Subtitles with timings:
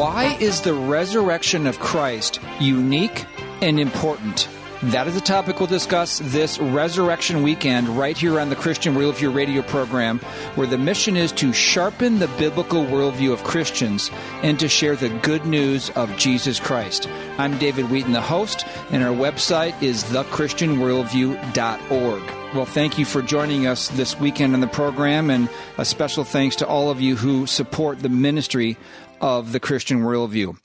[0.00, 3.26] Why is the resurrection of Christ unique
[3.60, 4.48] and important?
[4.84, 9.34] That is the topic we'll discuss this resurrection weekend right here on the Christian Worldview
[9.34, 10.18] radio program,
[10.54, 14.10] where the mission is to sharpen the biblical worldview of Christians
[14.42, 17.06] and to share the good news of Jesus Christ.
[17.36, 22.22] I'm David Wheaton, the host, and our website is thechristianworldview.org.
[22.54, 26.56] Well, thank you for joining us this weekend on the program, and a special thanks
[26.56, 28.78] to all of you who support the ministry
[29.20, 30.56] of the Christian worldview.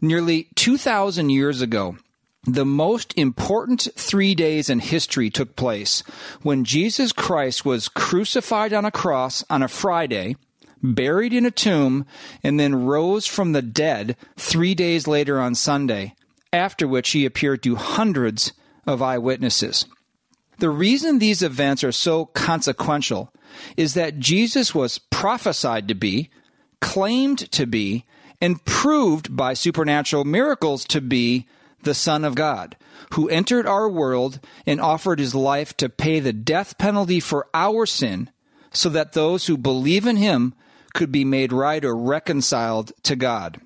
[0.00, 1.96] Nearly 2,000 years ago,
[2.44, 6.02] the most important three days in history took place
[6.42, 10.36] when Jesus Christ was crucified on a cross on a Friday,
[10.82, 12.06] buried in a tomb,
[12.42, 16.14] and then rose from the dead three days later on Sunday,
[16.50, 18.54] after which he appeared to hundreds
[18.86, 19.84] of eyewitnesses.
[20.58, 23.32] The reason these events are so consequential
[23.76, 26.30] is that Jesus was prophesied to be,
[26.80, 28.04] claimed to be,
[28.40, 31.46] and proved by supernatural miracles to be
[31.82, 32.76] the Son of God,
[33.14, 37.86] who entered our world and offered his life to pay the death penalty for our
[37.86, 38.30] sin,
[38.72, 40.54] so that those who believe in him
[40.94, 43.60] could be made right or reconciled to God.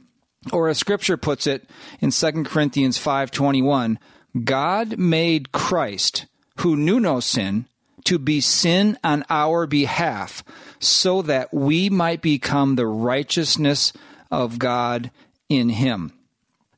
[0.52, 1.68] Or as scripture puts it
[2.00, 3.98] in 2 Corinthians 5:21,
[4.44, 6.26] God made Christ,
[6.58, 7.66] who knew no sin,
[8.04, 10.44] to be sin on our behalf,
[10.78, 13.92] so that we might become the righteousness
[14.30, 15.10] of God
[15.48, 16.12] in him.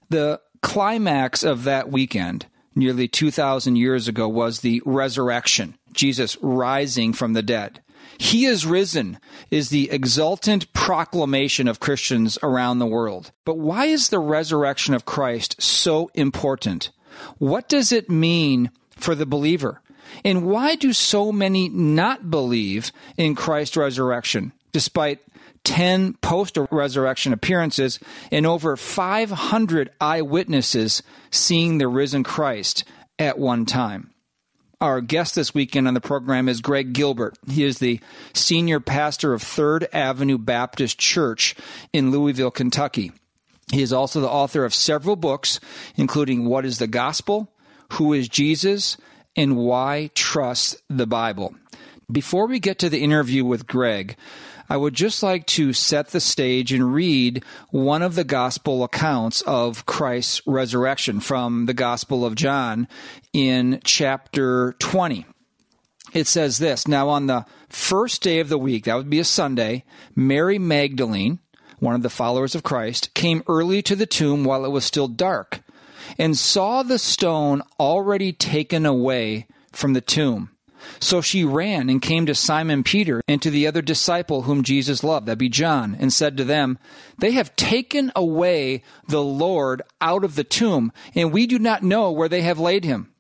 [0.08, 7.33] The climax of that weekend, nearly 2,000 years ago, was the resurrection, Jesus rising from
[7.33, 7.80] the dead.
[8.18, 9.18] He is risen
[9.50, 13.33] is the exultant proclamation of Christians around the world.
[13.44, 16.90] But why is the resurrection of Christ so important?
[17.38, 19.83] What does it mean for the believer?
[20.24, 25.20] And why do so many not believe in Christ's resurrection, despite
[25.64, 27.98] 10 post resurrection appearances
[28.30, 32.84] and over 500 eyewitnesses seeing the risen Christ
[33.18, 34.11] at one time.
[34.80, 37.36] Our guest this weekend on the program is Greg Gilbert.
[37.50, 37.98] He is the
[38.34, 41.56] senior pastor of Third Avenue Baptist Church
[41.92, 43.11] in Louisville, Kentucky.
[43.72, 45.58] He is also the author of several books,
[45.96, 47.52] including What is the Gospel,
[47.95, 48.98] Who is Jesus,
[49.36, 51.55] and Why Trust the Bible.
[52.11, 54.17] Before we get to the interview with Greg,
[54.69, 59.41] I would just like to set the stage and read one of the gospel accounts
[59.42, 62.89] of Christ's resurrection from the Gospel of John
[63.33, 65.27] in chapter 20.
[66.13, 69.25] It says this Now, on the first day of the week, that would be a
[69.25, 71.39] Sunday, Mary Magdalene,
[71.79, 75.08] one of the followers of Christ, came early to the tomb while it was still
[75.08, 75.63] dark
[76.18, 80.50] and saw the stone already taken away from the tomb.
[81.00, 85.02] So she ran and came to Simon Peter and to the other disciple whom Jesus
[85.02, 86.78] loved, that be John, and said to them,
[87.18, 92.12] They have taken away the Lord out of the tomb, and we do not know
[92.12, 93.12] where they have laid him.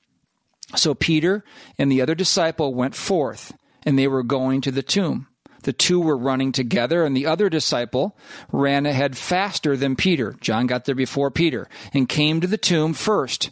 [0.74, 1.44] So Peter
[1.78, 3.52] and the other disciple went forth,
[3.84, 5.28] and they were going to the tomb.
[5.66, 8.16] The two were running together, and the other disciple
[8.52, 10.36] ran ahead faster than Peter.
[10.40, 13.50] John got there before Peter and came to the tomb first.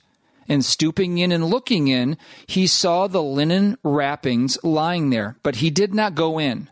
[0.48, 2.16] And stooping in and looking in,
[2.46, 6.70] he saw the linen wrappings lying there, but he did not go in.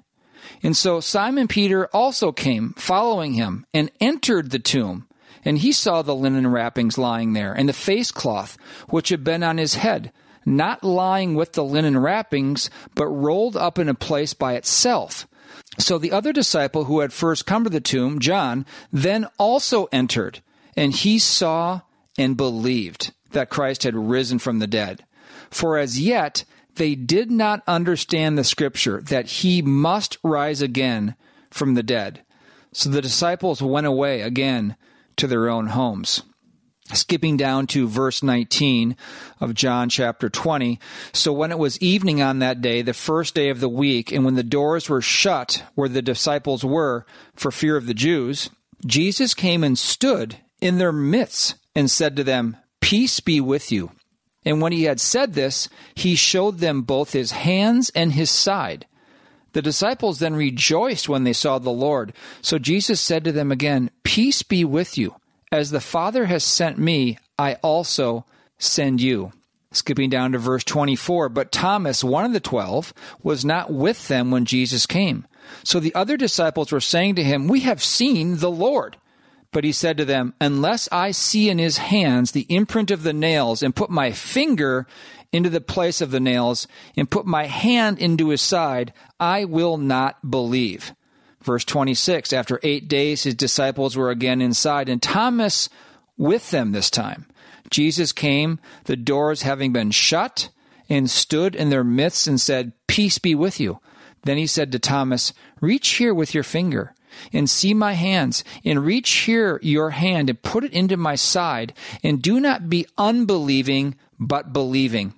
[0.63, 5.09] And so Simon Peter also came, following him, and entered the tomb.
[5.45, 8.57] And he saw the linen wrappings lying there, and the face cloth
[8.91, 10.13] which had been on his head,
[10.47, 15.27] not lying with the linen wrappings, but rolled up in a place by itself.
[15.79, 20.43] So the other disciple who had first come to the tomb, John, then also entered,
[20.77, 21.81] and he saw
[22.19, 25.05] and believed that Christ had risen from the dead.
[25.51, 26.45] For as yet
[26.77, 31.15] they did not understand the scripture that he must rise again
[31.51, 32.23] from the dead.
[32.73, 34.77] So the disciples went away again
[35.17, 36.23] to their own homes.
[36.93, 38.97] Skipping down to verse 19
[39.41, 40.79] of John chapter 20.
[41.13, 44.25] So when it was evening on that day, the first day of the week, and
[44.25, 48.51] when the doors were shut where the disciples were for fear of the Jews,
[48.87, 53.93] Jesus came and stood in their midst and said to them, Peace be with you.
[54.45, 58.87] And when he had said this, he showed them both his hands and his side.
[59.53, 62.13] The disciples then rejoiced when they saw the Lord.
[62.41, 65.15] So Jesus said to them again, Peace be with you.
[65.53, 68.25] As the Father has sent me, I also
[68.59, 69.33] send you.
[69.71, 74.31] Skipping down to verse 24, but Thomas, one of the twelve, was not with them
[74.31, 75.27] when Jesus came.
[75.63, 78.97] So the other disciples were saying to him, We have seen the Lord.
[79.51, 83.13] But he said to them, Unless I see in his hands the imprint of the
[83.13, 84.87] nails, and put my finger
[85.33, 86.67] into the place of the nails,
[86.97, 90.95] and put my hand into his side, I will not believe.
[91.43, 95.69] Verse 26 After eight days, his disciples were again inside, and Thomas
[96.17, 97.27] with them this time.
[97.71, 100.51] Jesus came, the doors having been shut,
[100.89, 103.81] and stood in their midst and said, Peace be with you.
[104.25, 106.95] Then he said to Thomas, Reach here with your finger
[107.33, 111.75] and see my hands, and reach here your hand and put it into my side,
[112.03, 115.15] and do not be unbelieving, but believing.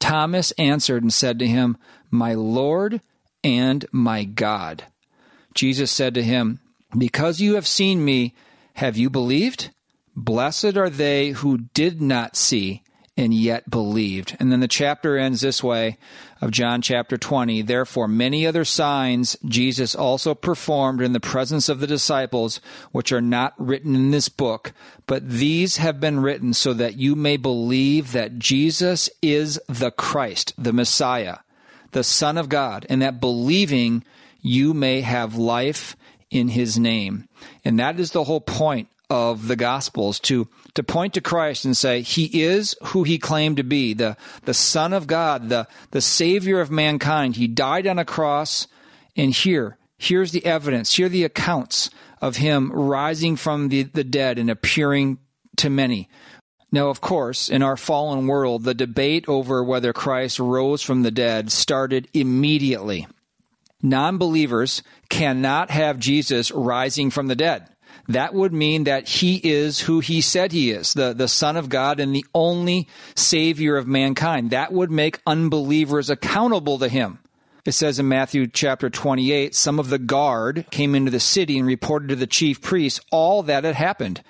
[0.00, 1.76] Thomas answered and said to him,
[2.10, 3.00] My Lord
[3.42, 4.84] and my God.
[5.54, 6.60] Jesus said to him,
[6.96, 8.34] Because you have seen me,
[8.74, 9.70] have you believed?
[10.16, 12.82] Blessed are they who did not see
[13.16, 14.36] and yet believed.
[14.40, 15.98] And then the chapter ends this way
[16.40, 17.62] of John chapter 20.
[17.62, 22.60] Therefore, many other signs Jesus also performed in the presence of the disciples,
[22.90, 24.72] which are not written in this book,
[25.06, 30.52] but these have been written so that you may believe that Jesus is the Christ,
[30.58, 31.38] the Messiah,
[31.92, 34.04] the Son of God, and that believing
[34.44, 35.96] you may have life
[36.30, 37.26] in his name.
[37.64, 41.76] And that is the whole point of the Gospels to to point to Christ and
[41.76, 46.00] say he is who he claimed to be the the Son of God, the the
[46.00, 47.36] Savior of mankind.
[47.36, 48.66] He died on a cross,
[49.16, 50.94] and here here's the evidence.
[50.94, 55.18] Here are the accounts of him rising from the, the dead and appearing
[55.56, 56.08] to many.
[56.72, 61.12] Now, of course, in our fallen world, the debate over whether Christ rose from the
[61.12, 63.06] dead started immediately.
[63.84, 67.68] Non believers cannot have Jesus rising from the dead
[68.08, 71.68] that would mean that he is who he said he is, the, the Son of
[71.68, 74.50] God and the only Savior of mankind.
[74.50, 77.18] That would make unbelievers accountable to him.
[77.64, 81.66] It says in Matthew chapter 28 some of the guard came into the city and
[81.66, 84.22] reported to the chief priests all that had happened.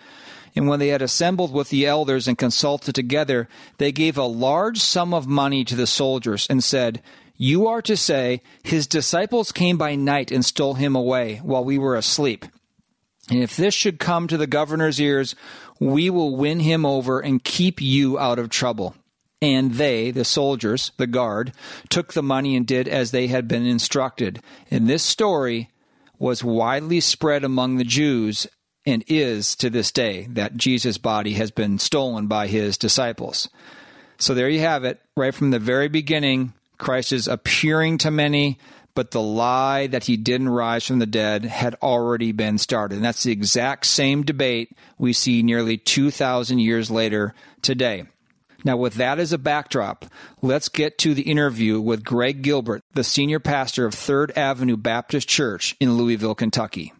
[0.54, 3.48] And when they had assembled with the elders and consulted together,
[3.78, 7.02] they gave a large sum of money to the soldiers and said,
[7.36, 11.78] You are to say, His disciples came by night and stole him away while we
[11.78, 12.44] were asleep.
[13.30, 15.34] And if this should come to the governor's ears,
[15.80, 18.94] we will win him over and keep you out of trouble.
[19.42, 21.52] And they, the soldiers, the guard,
[21.88, 24.40] took the money and did as they had been instructed.
[24.70, 25.70] And this story
[26.18, 28.46] was widely spread among the Jews
[28.86, 33.48] and is to this day that Jesus' body has been stolen by his disciples.
[34.18, 35.00] So there you have it.
[35.16, 36.52] Right from the very beginning,
[36.84, 38.58] Christ is appearing to many,
[38.94, 42.96] but the lie that he didn't rise from the dead had already been started.
[42.96, 48.04] And that's the exact same debate we see nearly 2,000 years later today.
[48.64, 50.04] Now, with that as a backdrop,
[50.42, 55.26] let's get to the interview with Greg Gilbert, the senior pastor of Third Avenue Baptist
[55.26, 56.92] Church in Louisville, Kentucky.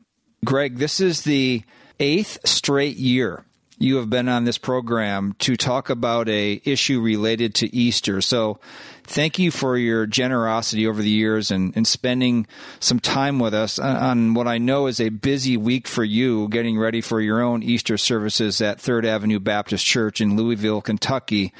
[0.47, 1.63] Greg, this is the
[2.01, 3.45] eighth straight year
[3.79, 8.21] you have been on this program to talk about a issue related to Easter.
[8.21, 8.61] So
[9.07, 12.47] thank you for your generosity over the years and, and spending
[12.81, 16.79] some time with us on what I know is a busy week for you, getting
[16.79, 21.53] ready for your own Easter services at Third Avenue Baptist Church in Louisville, Kentucky.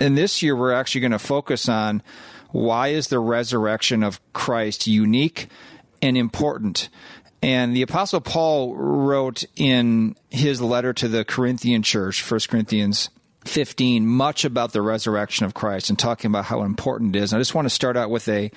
[0.00, 2.02] And this year we're actually going to focus on
[2.50, 5.48] why is the resurrection of Christ unique
[6.02, 6.88] and important?
[7.42, 13.10] And the Apostle Paul wrote in his letter to the Corinthian church, 1 Corinthians
[13.48, 17.32] 15, much about the resurrection of Christ and talking about how important it is.
[17.32, 18.50] And I just want to start out with a,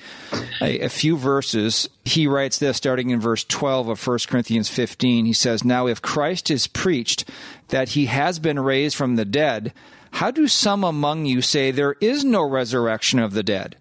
[0.61, 1.89] a, a few verses.
[2.05, 5.25] He writes this starting in verse 12 of 1 Corinthians 15.
[5.25, 7.29] He says, Now if Christ is preached
[7.69, 9.73] that he has been raised from the dead,
[10.11, 13.77] how do some among you say there is no resurrection of the dead?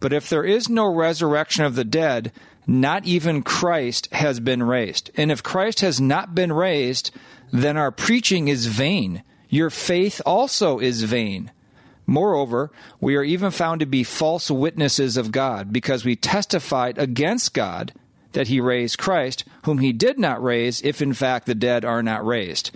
[0.00, 2.32] But if there is no resurrection of the dead,
[2.66, 5.10] not even Christ has been raised.
[5.16, 7.10] And if Christ has not been raised,
[7.52, 9.22] then our preaching is vain.
[9.52, 11.50] Your faith also is vain.
[12.06, 12.70] Moreover,
[13.02, 17.92] we are even found to be false witnesses of God, because we testified against God
[18.32, 22.02] that he raised Christ, whom he did not raise, if in fact the dead are
[22.02, 22.70] not raised.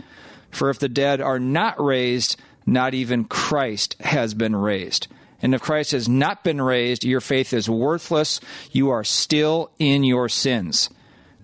[0.50, 5.08] For if the dead are not raised, not even Christ has been raised.
[5.40, 8.38] And if Christ has not been raised, your faith is worthless.
[8.70, 10.90] You are still in your sins.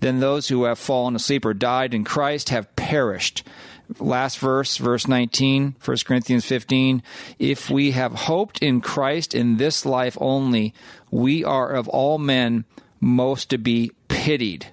[0.00, 3.46] Then those who have fallen asleep or died in Christ have perished.
[4.00, 7.02] Last verse, verse 19, 1 Corinthians 15.
[7.38, 10.74] If we have hoped in Christ in this life only,
[11.10, 12.64] we are of all men
[13.00, 14.66] most to be pitied.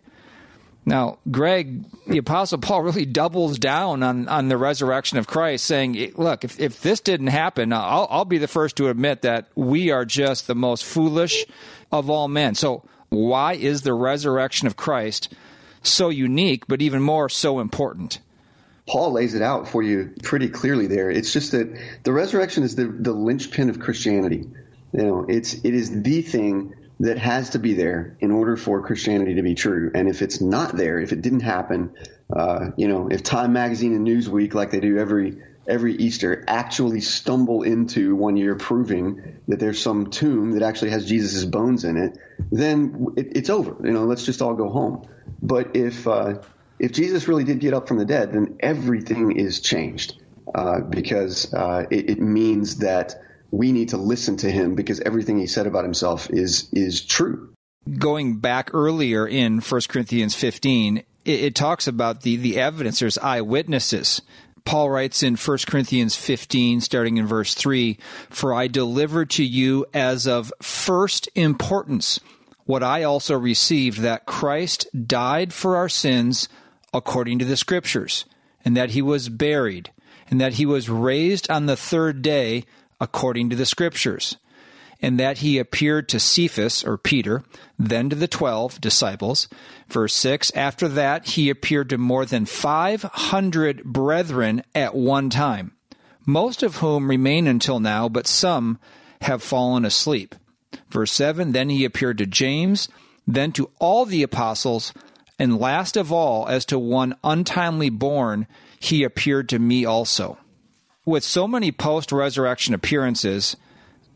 [0.85, 6.13] Now, Greg, the Apostle Paul really doubles down on, on the resurrection of Christ, saying,
[6.15, 9.91] Look, if, if this didn't happen, I'll, I'll be the first to admit that we
[9.91, 11.45] are just the most foolish
[11.91, 12.55] of all men.
[12.55, 15.33] So, why is the resurrection of Christ
[15.83, 18.19] so unique, but even more so important?
[18.89, 21.11] Paul lays it out for you pretty clearly there.
[21.11, 24.47] It's just that the resurrection is the, the linchpin of Christianity.
[24.93, 28.81] You know, it's it is the thing that has to be there in order for
[28.81, 29.91] Christianity to be true.
[29.93, 31.93] And if it's not there, if it didn't happen,
[32.35, 37.01] uh, you know, if Time Magazine and Newsweek, like they do every every Easter, actually
[37.01, 41.95] stumble into one year proving that there's some tomb that actually has Jesus' bones in
[41.95, 42.17] it,
[42.51, 43.75] then it, it's over.
[43.85, 45.07] You know, let's just all go home.
[45.43, 46.39] But if uh,
[46.79, 50.15] if Jesus really did get up from the dead, then everything is changed
[50.55, 53.15] uh, because uh, it, it means that
[53.51, 57.53] we need to listen to him because everything he said about himself is is true.
[57.97, 62.99] Going back earlier in 1 Corinthians 15, it, it talks about the, the evidence.
[62.99, 64.21] There's eyewitnesses.
[64.65, 67.97] Paul writes in 1 Corinthians 15, starting in verse 3
[68.29, 72.19] For I delivered to you as of first importance
[72.69, 76.47] what I also received that Christ died for our sins
[76.93, 78.25] according to the Scriptures,
[78.63, 79.91] and that he was buried,
[80.29, 82.65] and that he was raised on the third day
[82.99, 84.37] according to the Scriptures,
[85.01, 87.43] and that he appeared to Cephas, or Peter,
[87.77, 89.47] then to the twelve disciples.
[89.87, 95.73] Verse 6 After that, he appeared to more than 500 brethren at one time,
[96.25, 98.77] most of whom remain until now, but some
[99.21, 100.35] have fallen asleep.
[100.89, 102.89] Verse 7 Then he appeared to James,
[103.25, 104.93] then to all the apostles,
[105.39, 108.45] and last of all, as to one untimely born,
[108.79, 110.37] he appeared to me also
[111.09, 113.57] with so many post resurrection appearances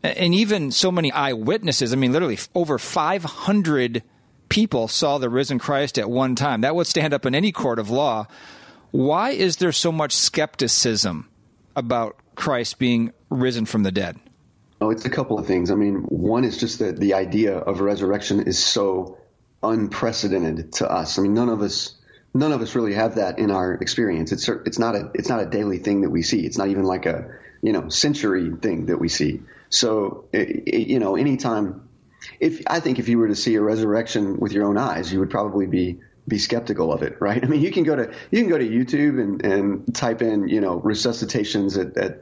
[0.02, 4.02] and even so many eyewitnesses, I mean, literally over 500
[4.48, 6.60] people saw the risen Christ at one time.
[6.60, 8.26] That would stand up in any court of law.
[8.90, 11.28] Why is there so much skepticism
[11.74, 14.20] about Christ being risen from the dead?
[14.80, 15.70] Oh, it's a couple of things.
[15.70, 19.18] I mean, one is just that the idea of resurrection is so
[19.70, 21.18] unprecedented to us.
[21.18, 21.94] I mean, none of us
[22.34, 24.32] none of us really have that in our experience.
[24.32, 26.44] It's it's not a it's not a daily thing that we see.
[26.44, 29.42] It's not even like a you know century thing that we see.
[29.70, 31.88] So it, it, you know, anytime
[32.40, 35.20] if I think if you were to see a resurrection with your own eyes, you
[35.20, 37.42] would probably be be skeptical of it, right?
[37.42, 40.48] I mean, you can go to you can go to YouTube and, and type in
[40.48, 42.20] you know resuscitations at, at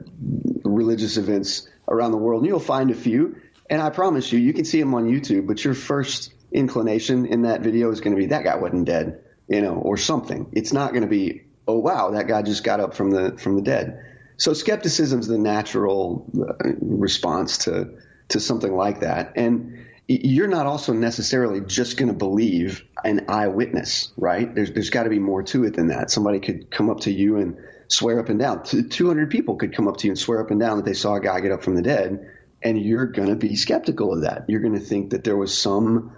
[0.65, 3.37] religious events around the world, and you'll find a few.
[3.71, 5.47] And I promise you, you can see them on YouTube.
[5.47, 9.23] But your first inclination in that video is going to be that guy wasn't dead
[9.49, 10.47] you know, or something.
[10.53, 13.57] It's not going to be, oh wow, that guy just got up from the from
[13.57, 14.03] the dead.
[14.39, 17.91] So skepticism is the natural uh, response to
[18.29, 24.13] to something like that, and you're not also necessarily just going to believe an eyewitness,
[24.17, 24.53] right?
[24.55, 26.11] There's there's got to be more to it than that.
[26.11, 28.65] Somebody could come up to you and swear up and down.
[28.65, 31.17] 200 people could come up to you and swear up and down that they saw
[31.17, 32.27] a guy get up from the dead,
[32.63, 34.47] and you're going to be skeptical of that.
[34.49, 36.13] You're going to think that there was some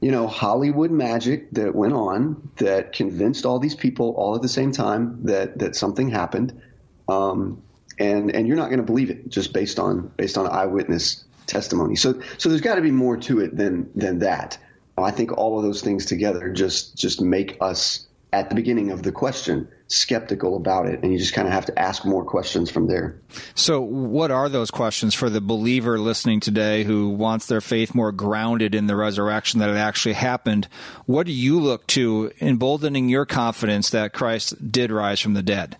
[0.00, 4.48] you know, Hollywood magic that went on that convinced all these people all at the
[4.48, 6.60] same time that that something happened,
[7.08, 7.62] um,
[7.98, 11.96] and and you're not going to believe it just based on based on eyewitness testimony.
[11.96, 14.58] So so there's got to be more to it than than that.
[14.96, 19.02] I think all of those things together just just make us at the beginning of
[19.02, 22.70] the question skeptical about it and you just kind of have to ask more questions
[22.70, 23.20] from there.
[23.54, 28.12] So what are those questions for the believer listening today who wants their faith more
[28.12, 30.68] grounded in the resurrection that it actually happened?
[31.06, 35.76] What do you look to emboldening your confidence that christ did rise from the dead?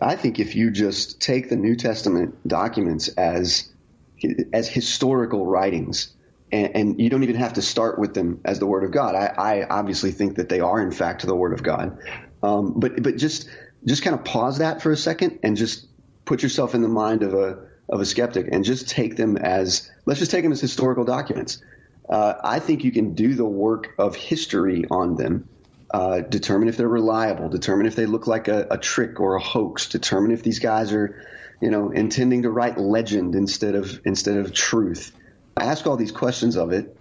[0.00, 3.68] I think if you just take the new testament documents as
[4.52, 6.14] as historical writings
[6.52, 9.14] and, and, you don't even have to start with them as the Word of God.
[9.14, 9.26] I,
[9.60, 11.98] I obviously think that they are, in fact, the Word of God.
[12.42, 13.48] Um, but but just
[13.84, 15.86] just kind of pause that for a second and just
[16.24, 19.90] put yourself in the mind of a of a skeptic and just take them as
[20.06, 21.62] let's just take them as historical documents.
[22.08, 25.48] Uh, I think you can do the work of history on them.
[25.92, 27.48] Uh, determine if they're reliable.
[27.48, 29.88] Determine if they look like a, a trick or a hoax.
[29.88, 31.20] Determine if these guys are,
[31.60, 35.12] you know, intending to write legend instead of instead of truth
[35.60, 36.96] ask all these questions of it,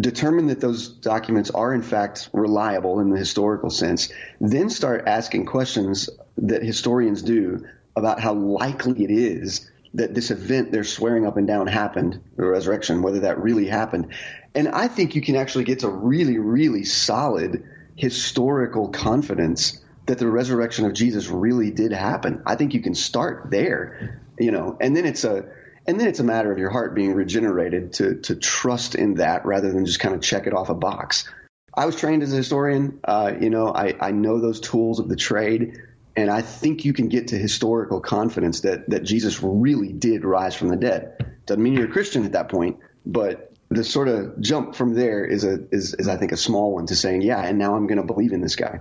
[0.00, 5.46] determine that those documents are in fact reliable in the historical sense, then start asking
[5.46, 7.66] questions that historians do
[7.96, 12.44] about how likely it is that this event they're swearing up and down happened, the
[12.44, 14.08] resurrection, whether that really happened.
[14.54, 17.64] And I think you can actually get to really, really solid
[17.96, 22.42] historical confidence that the resurrection of Jesus really did happen.
[22.46, 25.46] I think you can start there, you know, and then it's a
[25.88, 29.46] and then it's a matter of your heart being regenerated to to trust in that
[29.46, 31.28] rather than just kind of check it off a box.
[31.74, 33.00] I was trained as a historian.
[33.02, 35.78] Uh, you know, I, I know those tools of the trade,
[36.14, 40.54] and I think you can get to historical confidence that that Jesus really did rise
[40.54, 41.40] from the dead.
[41.46, 45.24] Doesn't mean you're a Christian at that point, but the sort of jump from there
[45.24, 47.86] is a is, is I think a small one to saying, yeah, and now I'm
[47.86, 48.80] going to believe in this guy.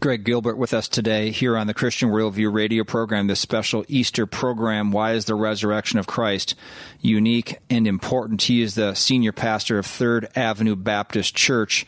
[0.00, 4.26] Greg Gilbert with us today here on the Christian Worldview radio program, this special Easter
[4.26, 4.92] program.
[4.92, 6.54] Why is the resurrection of Christ
[7.00, 8.42] unique and important?
[8.42, 11.86] He is the senior pastor of Third Avenue Baptist Church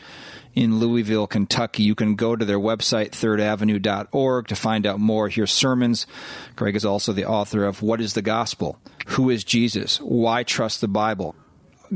[0.54, 1.82] in Louisville, Kentucky.
[1.84, 6.06] You can go to their website, thirdavenue.org, to find out more, hear sermons.
[6.56, 8.78] Greg is also the author of What is the Gospel?
[9.08, 9.98] Who is Jesus?
[9.98, 11.34] Why trust the Bible?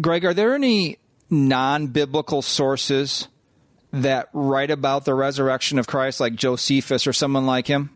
[0.00, 0.99] Greg, are there any
[1.30, 3.28] non biblical sources
[3.92, 7.90] that write about the resurrection of Christ, like Josephus or someone like him?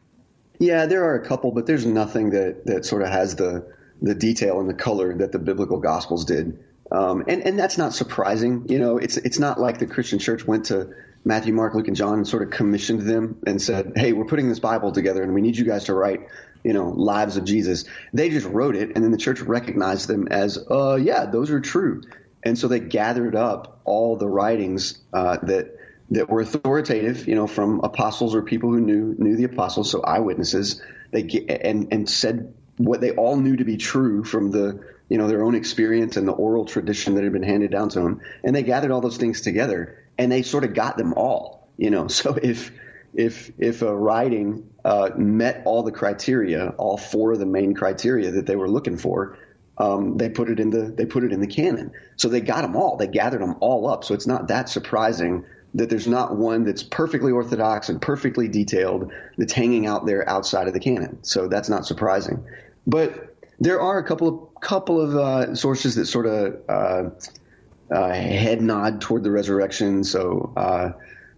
[0.58, 3.72] Yeah, there are a couple, but there's nothing that, that sort of has the
[4.02, 6.58] the detail and the color that the biblical gospels did.
[6.90, 8.66] Um, and and that's not surprising.
[8.68, 10.90] You know, it's it's not like the Christian church went to
[11.24, 14.48] Matthew, Mark, Luke, and John and sort of commissioned them and said, "Hey, we're putting
[14.48, 16.20] this Bible together, and we need you guys to write."
[16.62, 17.84] You know, lives of Jesus.
[18.14, 21.60] They just wrote it, and then the church recognized them as, uh, yeah, those are
[21.60, 22.00] true.
[22.42, 25.76] And so they gathered up all the writings uh, that
[26.10, 30.02] that were authoritative, you know, from apostles or people who knew knew the apostles, so
[30.02, 30.82] eyewitnesses.
[31.10, 35.28] They and and said what they all knew to be true from the you know
[35.28, 38.54] their own experience and the oral tradition that had been handed down to them, and
[38.54, 42.06] they gathered all those things together, and they sort of got them all, you know.
[42.08, 42.70] So if
[43.14, 48.32] if if a writing uh, met all the criteria, all four of the main criteria
[48.32, 49.38] that they were looking for,
[49.78, 51.92] um, they put it in the they put it in the canon.
[52.16, 52.96] So they got them all.
[52.96, 54.04] They gathered them all up.
[54.04, 59.12] So it's not that surprising that there's not one that's perfectly orthodox and perfectly detailed
[59.36, 61.22] that's hanging out there outside of the canon.
[61.24, 62.44] So that's not surprising.
[62.86, 68.12] But there are a couple of couple of uh, sources that sort of uh, uh,
[68.12, 70.04] head nod toward the resurrection.
[70.04, 70.92] So uh,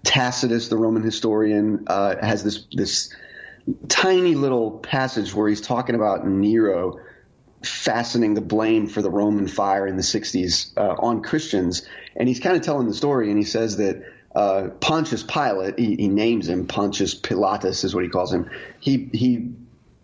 [0.04, 3.14] Tacitus, the Roman historian, uh, has this this
[3.88, 7.00] tiny little passage where he's talking about Nero
[7.64, 11.86] fastening the blame for the Roman fire in the 60s uh, on Christians.
[12.14, 14.04] And he's kind of telling the story, and he says that
[14.36, 18.50] uh, Pontius Pilate, he, he, names him Pontius Pilatus is what he calls him.
[18.80, 19.52] He he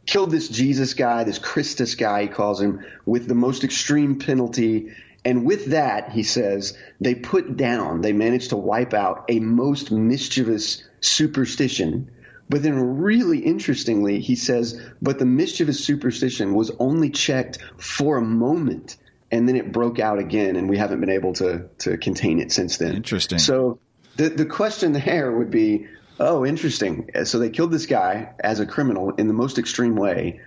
[0.06, 4.94] killed this Jesus guy, this Christus guy, he calls him, with the most extreme penalty.
[5.22, 9.92] And with that, he says, they put down, they managed to wipe out a most
[9.92, 12.10] mischievous superstition.
[12.48, 18.22] But then, really interestingly, he says, but the mischievous superstition was only checked for a
[18.22, 18.96] moment
[19.30, 22.52] and then it broke out again, and we haven't been able to to contain it
[22.52, 22.94] since then.
[22.94, 23.38] Interesting.
[23.38, 23.78] So
[24.16, 25.86] the the question there would be,
[26.20, 27.10] oh, interesting.
[27.24, 30.40] So they killed this guy as a criminal in the most extreme way.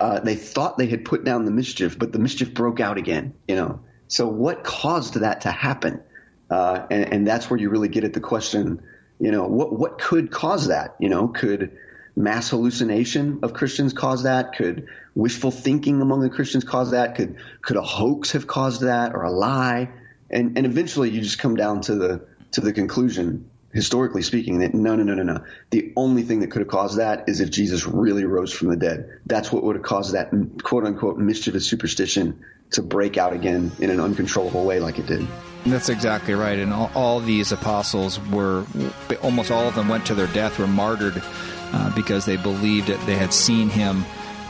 [0.00, 3.34] Uh, they thought they had put down the mischief, but the mischief broke out again.
[3.46, 3.80] You know.
[4.08, 6.02] So what caused that to happen?
[6.50, 8.82] Uh, and, and that's where you really get at the question.
[9.20, 10.96] You know, what what could cause that?
[10.98, 11.76] You know, could
[12.16, 14.56] mass hallucination of Christians cause that?
[14.56, 17.16] Could wishful thinking among the Christians cause that?
[17.16, 19.90] Could could a hoax have caused that, or a lie?
[20.30, 24.74] And and eventually, you just come down to the to the conclusion, historically speaking, that
[24.74, 25.44] no, no, no, no, no.
[25.70, 28.76] The only thing that could have caused that is if Jesus really rose from the
[28.76, 29.20] dead.
[29.26, 30.30] That's what would have caused that
[30.62, 35.26] quote unquote mischievous superstition to break out again in an uncontrollable way like it did.
[35.66, 36.58] That's exactly right.
[36.58, 38.64] And all, all these apostles were,
[39.22, 41.22] almost all of them went to their death, were martyred
[41.72, 44.04] uh, because they believed that they had seen him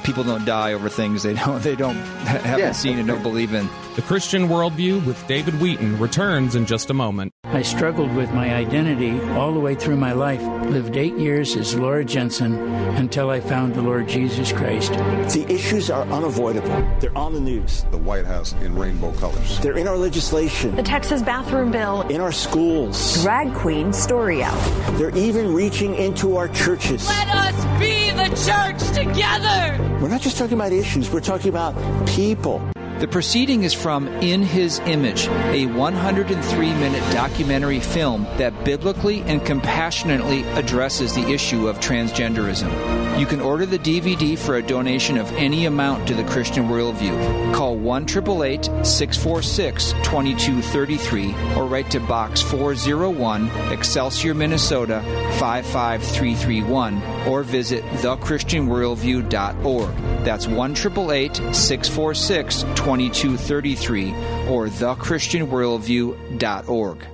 [0.05, 2.73] people don't die over things they don't they don't haven't yeah.
[2.73, 3.69] seen and don't believe in.
[3.99, 7.33] The Christian Worldview with David Wheaton returns in just a moment.
[7.47, 10.41] I struggled with my identity all the way through my life.
[10.71, 12.55] Lived eight years as Laura Jensen
[12.95, 14.93] until I found the Lord Jesus Christ.
[14.93, 16.89] The issues are unavoidable.
[17.01, 17.87] They're on the news.
[17.91, 19.59] The White House in rainbow colors.
[19.59, 20.77] They're in our legislation.
[20.77, 22.03] The Texas bathroom bill.
[22.03, 23.21] In our schools.
[23.25, 24.61] Drag queen story out.
[24.97, 27.05] They're even reaching into our churches.
[27.09, 29.77] Let us be the church together.
[30.01, 31.75] We're not just talking about issues, we're talking about
[32.07, 32.63] people.
[33.01, 39.45] The proceeding is from In His Image, a 103 minute documentary film that biblically and
[39.47, 43.08] compassionately addresses the issue of transgenderism.
[43.19, 47.53] You can order the DVD for a donation of any amount to the Christian Worldview.
[47.53, 55.03] Call 1 646 2233 or write to Box 401, Excelsior, Minnesota
[55.41, 59.97] 55331 or visit thechristianworldview.org.
[60.25, 64.11] That's 1 646 2233
[64.49, 67.07] or thechristianworldview.org.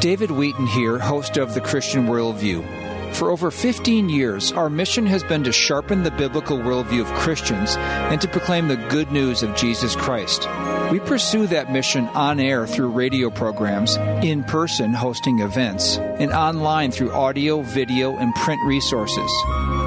[0.00, 2.79] David Wheaton here, host of The Christian Worldview.
[3.12, 7.76] For over 15 years, our mission has been to sharpen the biblical worldview of Christians
[7.76, 10.48] and to proclaim the good news of Jesus Christ.
[10.90, 16.90] We pursue that mission on air through radio programs, in person hosting events, and online
[16.90, 19.30] through audio, video, and print resources.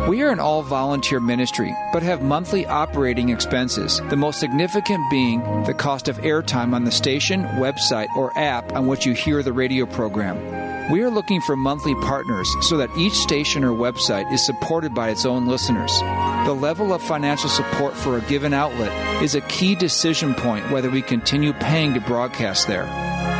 [0.07, 5.41] We are an all volunteer ministry, but have monthly operating expenses, the most significant being
[5.63, 9.53] the cost of airtime on the station, website, or app on which you hear the
[9.53, 10.72] radio program.
[10.91, 15.09] We are looking for monthly partners so that each station or website is supported by
[15.09, 15.97] its own listeners.
[16.45, 18.91] The level of financial support for a given outlet
[19.23, 22.83] is a key decision point whether we continue paying to broadcast there.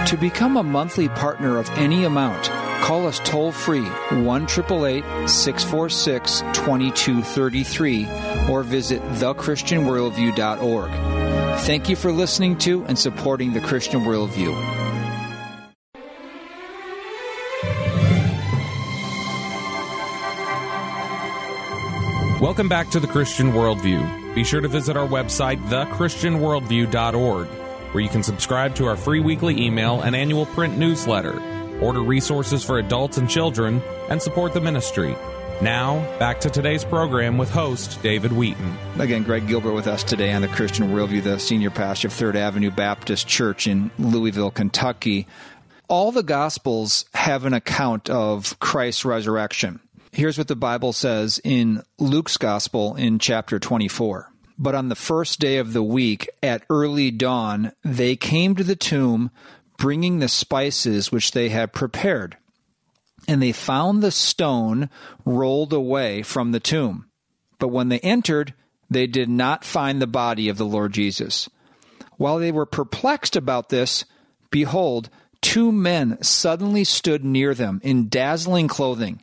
[0.08, 2.45] To become a monthly partner of any amount,
[2.82, 8.08] call us toll free 1 646 2233
[8.49, 10.91] or visit thechristianworldview.org.
[11.60, 14.84] Thank you for listening to and supporting the Christian Worldview.
[22.43, 24.36] Welcome back to the Christian Worldview.
[24.36, 29.62] Be sure to visit our website, thechristianworldview.org, where you can subscribe to our free weekly
[29.62, 31.39] email and annual print newsletter,
[31.79, 35.15] order resources for adults and children, and support the ministry.
[35.62, 38.77] Now, back to today's program with host David Wheaton.
[38.99, 42.36] Again, Greg Gilbert with us today on the Christian Worldview, the senior pastor of Third
[42.36, 45.27] Avenue Baptist Church in Louisville, Kentucky.
[45.88, 49.79] All the Gospels have an account of Christ's resurrection.
[50.15, 54.32] Here's what the Bible says in Luke's Gospel in chapter 24.
[54.60, 58.76] But on the first day of the week, at early dawn, they came to the
[58.76, 59.32] tomb,
[59.80, 62.38] bringing the spices which they had prepared.
[63.28, 64.91] And they found the stone
[65.26, 67.10] rolled away from the tomb.
[67.58, 68.54] But when they entered,
[68.91, 71.49] they did not find the body of the Lord Jesus.
[72.17, 74.06] While they were perplexed about this,
[74.52, 75.10] behold,
[75.41, 79.22] two men suddenly stood near them in dazzling clothing.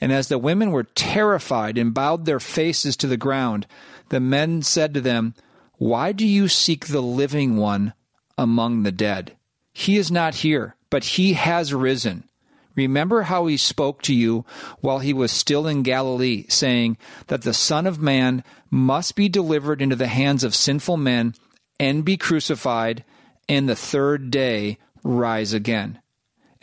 [0.00, 3.66] And as the women were terrified and bowed their faces to the ground,
[4.08, 5.34] the men said to them,
[5.76, 7.94] Why do you seek the living one
[8.36, 9.36] among the dead?
[9.72, 12.28] He is not here, but he has risen.
[12.76, 14.44] Remember how he spoke to you
[14.80, 16.96] while he was still in Galilee, saying
[17.28, 21.34] that the Son of Man must be delivered into the hands of sinful men
[21.78, 23.04] and be crucified,
[23.48, 26.00] and the third day rise again.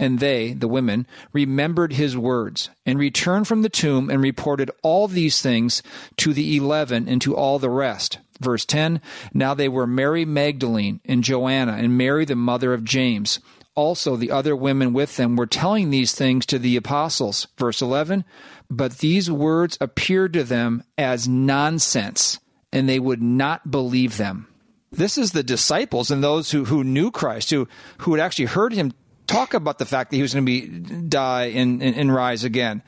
[0.01, 5.07] And they, the women, remembered his words, and returned from the tomb and reported all
[5.07, 5.83] these things
[6.17, 8.17] to the eleven and to all the rest.
[8.39, 8.99] Verse 10
[9.31, 13.39] Now they were Mary Magdalene and Joanna and Mary the mother of James.
[13.75, 17.45] Also, the other women with them were telling these things to the apostles.
[17.59, 18.25] Verse 11
[18.71, 22.39] But these words appeared to them as nonsense,
[22.73, 24.47] and they would not believe them.
[24.91, 27.67] This is the disciples and those who, who knew Christ, who,
[27.99, 28.91] who had actually heard him
[29.31, 32.43] talk about the fact that he was going to be die and, and, and rise
[32.43, 32.81] again.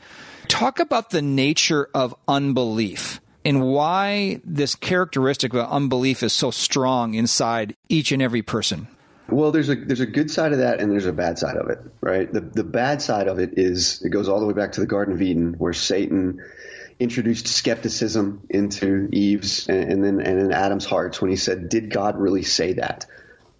[0.47, 7.13] Talk about the nature of unbelief and why this characteristic of unbelief is so strong
[7.13, 8.87] inside each and every person.
[9.29, 11.69] Well, there's a there's a good side of that and there's a bad side of
[11.69, 12.31] it, right?
[12.31, 14.85] The the bad side of it is it goes all the way back to the
[14.85, 16.43] Garden of Eden where Satan
[16.99, 21.89] introduced skepticism into Eve's and, and then and in Adam's hearts when he said, "Did
[21.89, 23.05] God really say that?"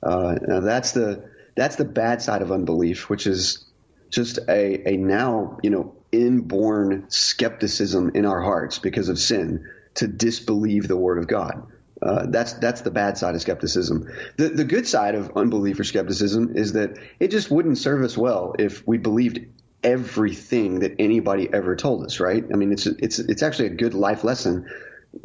[0.03, 3.65] Uh, that's the that's the bad side of unbelief, which is
[4.09, 10.07] just a, a now, you know, inborn skepticism in our hearts because of sin to
[10.07, 11.67] disbelieve the word of God.
[12.01, 14.11] Uh, that's that's the bad side of skepticism.
[14.37, 18.17] The the good side of unbelief or skepticism is that it just wouldn't serve us
[18.17, 19.39] well if we believed
[19.83, 22.19] everything that anybody ever told us.
[22.19, 22.43] Right?
[22.53, 24.69] I mean, it's it's it's actually a good life lesson.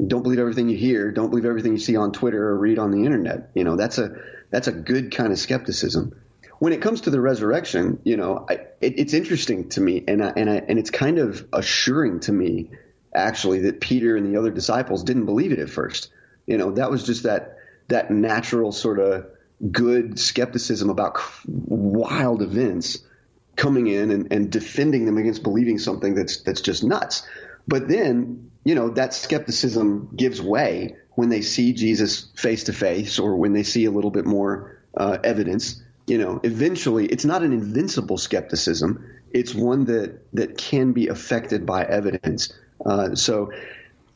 [0.06, 1.10] Don't believe everything you hear.
[1.10, 3.50] Don't believe everything you see on Twitter or read on the internet.
[3.54, 4.16] You know, that's a
[4.50, 6.20] that's a good kind of skepticism.
[6.58, 10.24] When it comes to the resurrection, you know, I, it, it's interesting to me, and
[10.24, 12.70] I, and I, and it's kind of assuring to me,
[13.14, 16.10] actually, that Peter and the other disciples didn't believe it at first.
[16.46, 17.58] You know, that was just that
[17.88, 19.26] that natural sort of
[19.72, 22.98] good skepticism about wild events
[23.56, 27.26] coming in and, and defending them against believing something that's that's just nuts.
[27.66, 33.18] But then, you know, that skepticism gives way when they see Jesus face to face
[33.18, 37.42] or when they see a little bit more uh, evidence, you know, eventually it's not
[37.42, 39.04] an invincible skepticism.
[39.32, 42.52] It's one that, that can be affected by evidence.
[42.86, 43.50] Uh, so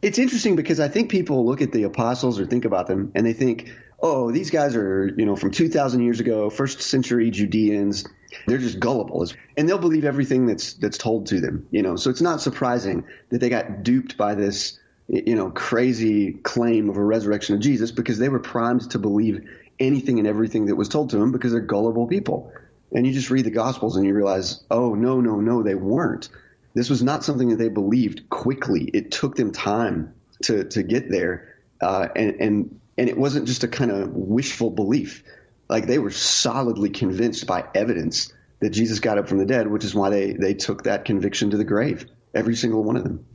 [0.01, 3.27] it's interesting because I think people look at the apostles or think about them and
[3.27, 8.07] they think, oh, these guys are, you know, from 2,000 years ago, first century Judeans.
[8.47, 11.67] They're just gullible, and they'll believe everything that's that's told to them.
[11.71, 16.33] You know, so it's not surprising that they got duped by this you know, crazy
[16.33, 20.67] claim of a resurrection of Jesus because they were primed to believe anything and everything
[20.67, 22.53] that was told to them because they're gullible people.
[22.93, 26.29] And you just read the Gospels and you realize, oh, no, no, no, they weren't.
[26.75, 28.85] This was not something that they believed quickly.
[28.85, 31.57] It took them time to, to get there.
[31.81, 35.25] Uh, and, and, and it wasn't just a kind of wishful belief.
[35.69, 39.85] Like they were solidly convinced by evidence that Jesus got up from the dead, which
[39.85, 43.27] is why they, they took that conviction to the grave, every single one of them.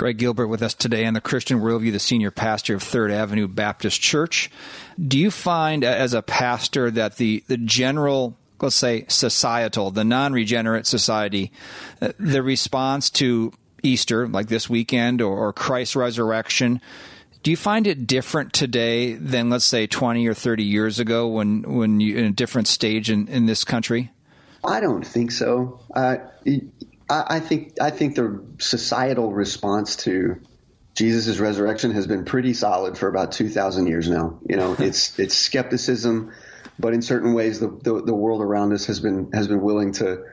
[0.00, 3.46] Greg Gilbert with us today on the Christian Worldview, the senior pastor of Third Avenue
[3.46, 4.50] Baptist Church.
[4.98, 10.32] Do you find, as a pastor, that the, the general let's say, societal, the non
[10.32, 11.52] regenerate society,
[12.00, 16.80] uh, the response to Easter, like this weekend, or, or Christ's resurrection,
[17.42, 21.60] do you find it different today than, let's say, 20 or 30 years ago when,
[21.60, 24.10] when you in a different stage in, in this country?
[24.64, 25.78] I don't think so.
[25.94, 26.16] Uh,
[27.10, 30.40] I, think I think the societal response to
[30.94, 34.38] Jesus' resurrection has been pretty solid for about two thousand years now.
[34.48, 36.32] You know, it's it's skepticism,
[36.78, 39.92] but in certain ways, the, the, the world around us has been has been willing
[39.94, 40.24] to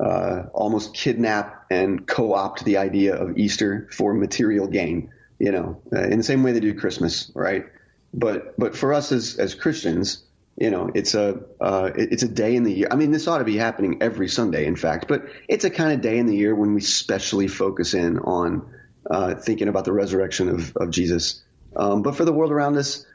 [0.00, 5.10] uh, almost kidnap and co-opt the idea of Easter for material gain.
[5.38, 7.66] You know, uh, in the same way they do Christmas, right?
[8.14, 10.22] But but for us as as Christians,
[10.56, 12.88] you know, it's a uh, it's a day in the year.
[12.90, 15.92] I mean, this ought to be happening every Sunday, in fact, but it's a kind
[15.92, 18.70] of day in the year when we specially focus in on
[19.10, 21.42] uh, thinking about the resurrection of, of Jesus.
[21.74, 23.06] Um, but for the world around us,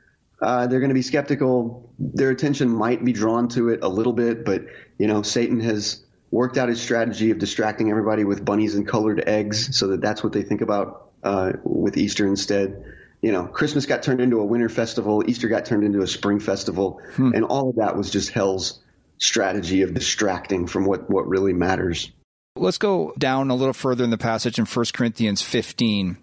[0.41, 1.91] uh, they're going to be skeptical.
[1.99, 4.65] Their attention might be drawn to it a little bit, but
[4.97, 9.23] you know, Satan has worked out his strategy of distracting everybody with bunnies and colored
[9.27, 12.83] eggs, so that that's what they think about uh, with Easter instead
[13.21, 16.39] you know, Christmas got turned into a winter festival, Easter got turned into a spring
[16.39, 17.33] festival, hmm.
[17.33, 18.79] and all of that was just hell's
[19.17, 22.11] strategy of distracting from what, what really matters.
[22.55, 26.17] Let's go down a little further in the passage in 1 Corinthians 15.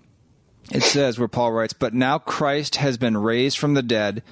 [0.72, 4.22] It says, where Paul writes, But now Christ has been raised from the dead,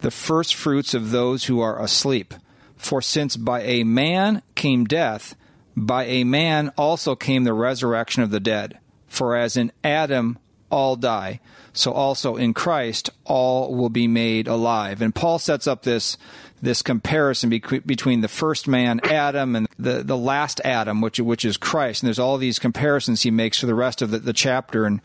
[0.00, 2.34] the first fruits of those who are asleep.
[2.76, 5.34] For since by a man came death,
[5.76, 8.78] by a man also came the resurrection of the dead.
[9.06, 10.38] For as in Adam
[10.70, 11.40] all die,
[11.72, 15.02] so also in Christ all will be made alive.
[15.02, 16.16] And Paul sets up this
[16.62, 21.56] this comparison between the first man Adam and the the last Adam, which which is
[21.56, 22.02] Christ.
[22.02, 25.00] And there's all these comparisons he makes for the rest of the, the chapter in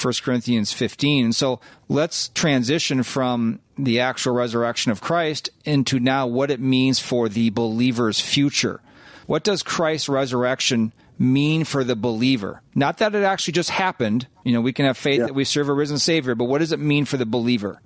[0.00, 1.26] 1 Corinthians 15.
[1.26, 7.00] And so let's transition from the actual resurrection of Christ into now what it means
[7.00, 8.80] for the believer's future.
[9.26, 12.62] What does Christ's resurrection mean for the believer?
[12.74, 14.26] Not that it actually just happened.
[14.44, 15.26] You know, we can have faith yeah.
[15.26, 17.80] that we serve a risen Savior, but what does it mean for the believer?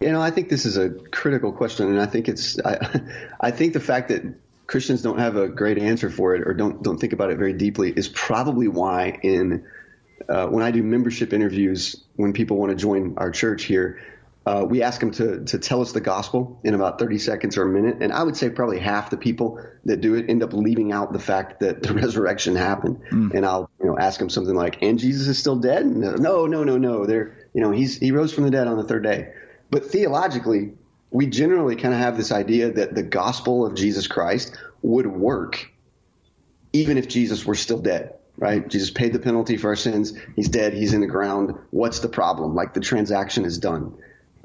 [0.00, 3.00] You know, I think this is a critical question, and I think it's I,
[3.40, 4.22] I think the fact that
[4.66, 7.52] Christians don't have a great answer for it or don't don't think about it very
[7.52, 9.64] deeply is probably why in
[10.28, 14.02] uh, when I do membership interviews when people want to join our church here,
[14.46, 17.64] uh, we ask them to, to tell us the gospel in about 30 seconds or
[17.64, 17.96] a minute.
[18.00, 21.12] And I would say probably half the people that do it end up leaving out
[21.12, 23.02] the fact that the resurrection happened.
[23.10, 23.34] Mm.
[23.34, 25.84] And I'll, you know, ask them something like, and Jesus is still dead?
[25.84, 27.06] No, no, no, no.
[27.06, 29.32] They're, you know, he's, he rose from the dead on the third day.
[29.68, 30.74] But theologically,
[31.10, 35.72] we generally kind of have this idea that the gospel of Jesus Christ would work
[36.72, 38.68] even if Jesus were still dead right?
[38.68, 40.12] Jesus paid the penalty for our sins.
[40.34, 40.74] He's dead.
[40.74, 41.54] He's in the ground.
[41.70, 42.54] What's the problem?
[42.54, 43.96] Like the transaction is done.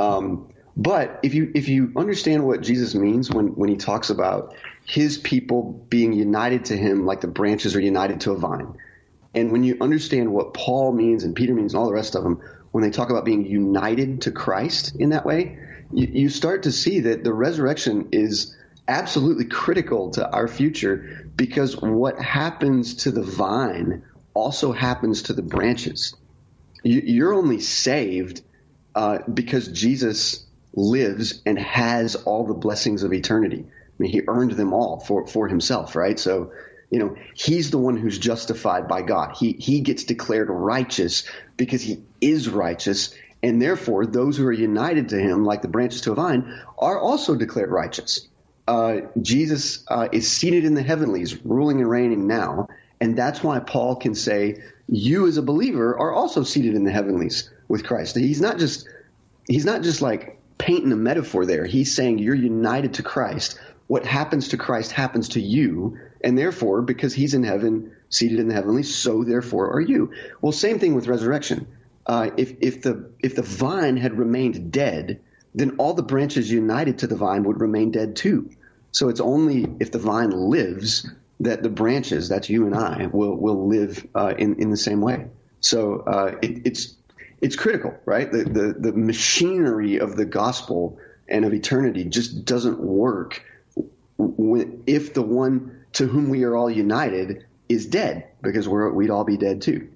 [0.02, 4.56] Um, but if you if you understand what Jesus means when when he talks about
[4.86, 8.78] his people being united to him like the branches are united to a vine,
[9.36, 12.24] and when you understand what Paul means and Peter means and all the rest of
[12.24, 15.60] them when they talk about being united to Christ in that way,
[15.92, 18.56] you, you start to see that the resurrection is
[18.88, 25.42] absolutely critical to our future because what happens to the vine also happens to the
[25.42, 26.16] branches.
[26.82, 28.42] You, you're only saved
[28.96, 33.66] uh, because Jesus lives and has all the blessings of eternity.
[33.68, 36.20] I mean, he earned them all for, for himself, right?
[36.20, 36.52] So,
[36.90, 39.36] you know, he's the one who's justified by God.
[39.38, 41.24] He, he gets declared righteous
[41.58, 43.14] because he is righteous.
[43.44, 47.00] And therefore, those who are united to him, like the branches to a vine, are
[47.00, 48.28] also declared righteous.
[48.68, 52.68] Uh, Jesus uh, is seated in the heavenlies, ruling and reigning now.
[53.00, 56.92] And that's why Paul can say, You as a believer are also seated in the
[56.92, 58.16] heavenlies with Christ.
[58.16, 58.88] He's not just
[59.48, 61.66] he's not just like painting a metaphor there.
[61.66, 63.60] He's saying you're united to Christ.
[63.88, 68.48] What happens to Christ happens to you, and therefore, because he's in heaven, seated in
[68.48, 70.14] the heavenly, so therefore are you.
[70.42, 71.68] Well, same thing with resurrection.
[72.06, 75.22] Uh, if if the if the vine had remained dead,
[75.56, 78.50] then all the branches united to the vine would remain dead too.
[78.92, 83.36] So it's only if the vine lives that the branches, that's you and I, will
[83.36, 85.28] will live uh, in in the same way.
[85.60, 86.96] So uh, it, it's
[87.42, 88.32] it's critical, right?
[88.32, 93.44] The, the, the machinery of the gospel and of eternity just doesn't work
[94.86, 99.24] if the one to whom we are all united is dead, because we're, we'd all
[99.24, 99.90] be dead too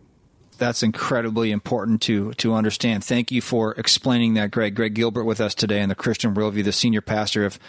[0.57, 3.03] that's incredibly important to to understand.
[3.03, 4.75] Thank you for explaining that, Greg.
[4.75, 7.59] Greg Gilbert with us today in the Christian Worldview, the senior pastor of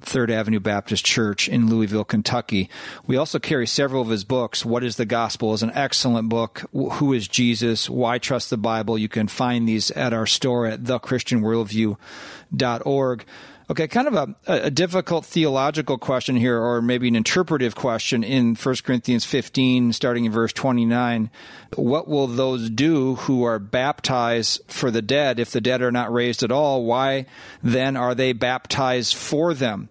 [0.00, 2.70] Third Avenue Baptist Church in Louisville, Kentucky.
[3.06, 4.64] We also carry several of his books.
[4.64, 6.64] What is the Gospel is an excellent book.
[6.72, 7.90] Who is Jesus?
[7.90, 8.98] Why trust the Bible?
[8.98, 13.24] You can find these at our store at thechristianworldview.org.
[13.70, 18.54] Okay, kind of a, a difficult theological question here, or maybe an interpretive question in
[18.54, 21.30] 1 Corinthians 15, starting in verse 29.
[21.76, 26.10] What will those do who are baptized for the dead if the dead are not
[26.10, 26.86] raised at all?
[26.86, 27.26] Why
[27.62, 29.90] then are they baptized for them?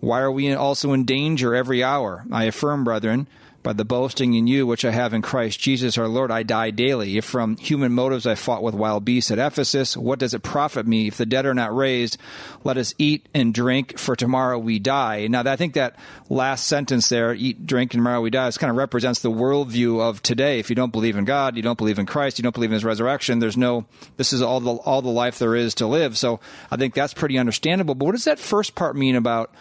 [0.00, 2.24] Why are we also in danger every hour?
[2.32, 3.28] I affirm, brethren,
[3.62, 6.70] by the boasting in you which I have in Christ Jesus our Lord, I die
[6.70, 7.18] daily.
[7.18, 10.86] If from human motives I fought with wild beasts at Ephesus, what does it profit
[10.86, 11.08] me?
[11.08, 12.16] If the dead are not raised,
[12.64, 15.26] let us eat and drink, for tomorrow we die.
[15.26, 15.96] Now, I think that
[16.28, 20.00] last sentence there, eat, drink, and tomorrow we die, is kind of represents the worldview
[20.00, 20.58] of today.
[20.58, 22.74] If you don't believe in God, you don't believe in Christ, you don't believe in
[22.74, 23.84] His resurrection, there's no,
[24.16, 26.16] this is all the, all the life there is to live.
[26.16, 27.94] So I think that's pretty understandable.
[27.94, 29.54] But what does that first part mean about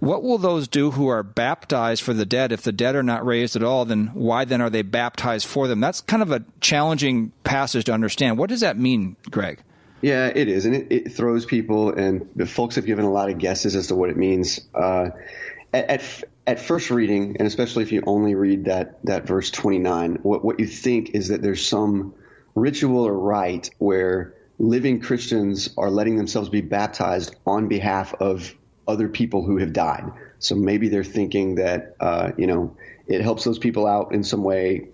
[0.00, 2.52] what will those do who are baptized for the dead?
[2.52, 5.68] If the dead are not raised at all, then why then are they baptized for
[5.68, 5.80] them?
[5.80, 8.38] That's kind of a challenging passage to understand.
[8.38, 9.60] What does that mean, Greg?
[10.00, 13.30] Yeah, it is, and it, it throws people, and the folks have given a lot
[13.30, 14.60] of guesses as to what it means.
[14.72, 15.10] Uh,
[15.74, 19.78] at, at, at first reading, and especially if you only read that that verse twenty
[19.78, 22.14] nine, what what you think is that there's some
[22.54, 28.54] ritual or rite where living Christians are letting themselves be baptized on behalf of
[28.88, 30.10] other people who have died.
[30.38, 34.42] So maybe they're thinking that uh, you know it helps those people out in some
[34.42, 34.88] way.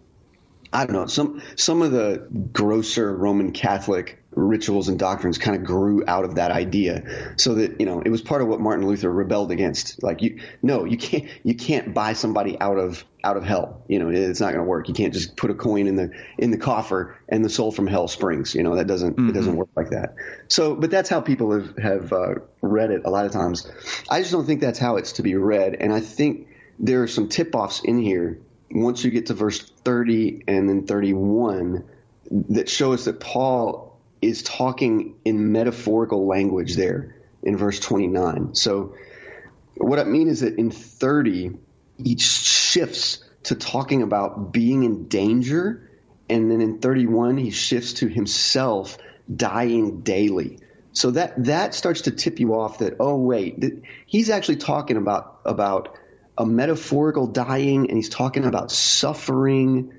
[0.72, 1.06] I don't know.
[1.06, 6.36] Some some of the grosser Roman Catholic rituals and doctrines kind of grew out of
[6.36, 10.02] that idea, so that you know it was part of what Martin Luther rebelled against.
[10.02, 13.82] Like you, no, you can't you can't buy somebody out of out of hell.
[13.88, 14.88] You know, it's not going to work.
[14.88, 17.86] You can't just put a coin in the in the coffer and the soul from
[17.86, 18.54] hell springs.
[18.54, 19.30] You know, that doesn't mm-hmm.
[19.30, 20.14] it doesn't work like that.
[20.48, 23.70] So, but that's how people have have uh, read it a lot of times.
[24.08, 27.08] I just don't think that's how it's to be read, and I think there are
[27.08, 31.84] some tip offs in here once you get to verse 30 and then 31
[32.50, 33.93] that show us that Paul
[34.24, 38.54] is talking in metaphorical language there in verse 29.
[38.54, 38.94] So,
[39.76, 41.58] what I mean is that in 30,
[42.02, 45.90] he shifts to talking about being in danger.
[46.28, 48.98] And then in 31, he shifts to himself
[49.34, 50.58] dying daily.
[50.92, 54.96] So that, that starts to tip you off that, oh, wait, th- he's actually talking
[54.96, 55.98] about, about
[56.38, 59.92] a metaphorical dying and he's talking about suffering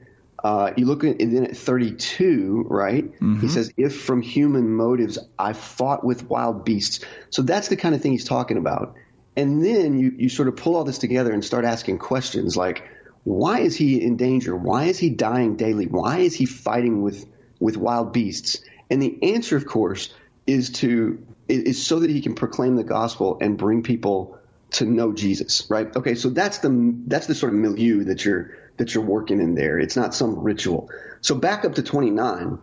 [0.45, 3.03] uh, you look at then at 32, right?
[3.03, 3.39] Mm-hmm.
[3.39, 7.95] He says, "If from human motives I fought with wild beasts." So that's the kind
[7.95, 8.93] of thing he's talking about.
[9.35, 12.83] And then you you sort of pull all this together and start asking questions like,
[13.23, 14.55] why is he in danger?
[14.55, 15.87] Why is he dying daily?
[15.87, 17.25] Why is he fighting with
[17.59, 18.63] with wild beasts?
[18.91, 20.13] And the answer, of course,
[20.45, 24.37] is to is so that he can proclaim the gospel and bring people
[24.73, 25.93] to know Jesus, right?
[25.95, 29.55] Okay, so that's the that's the sort of milieu that you're that you're working in
[29.55, 29.79] there.
[29.79, 30.89] It's not some ritual.
[31.21, 32.59] So back up to 29,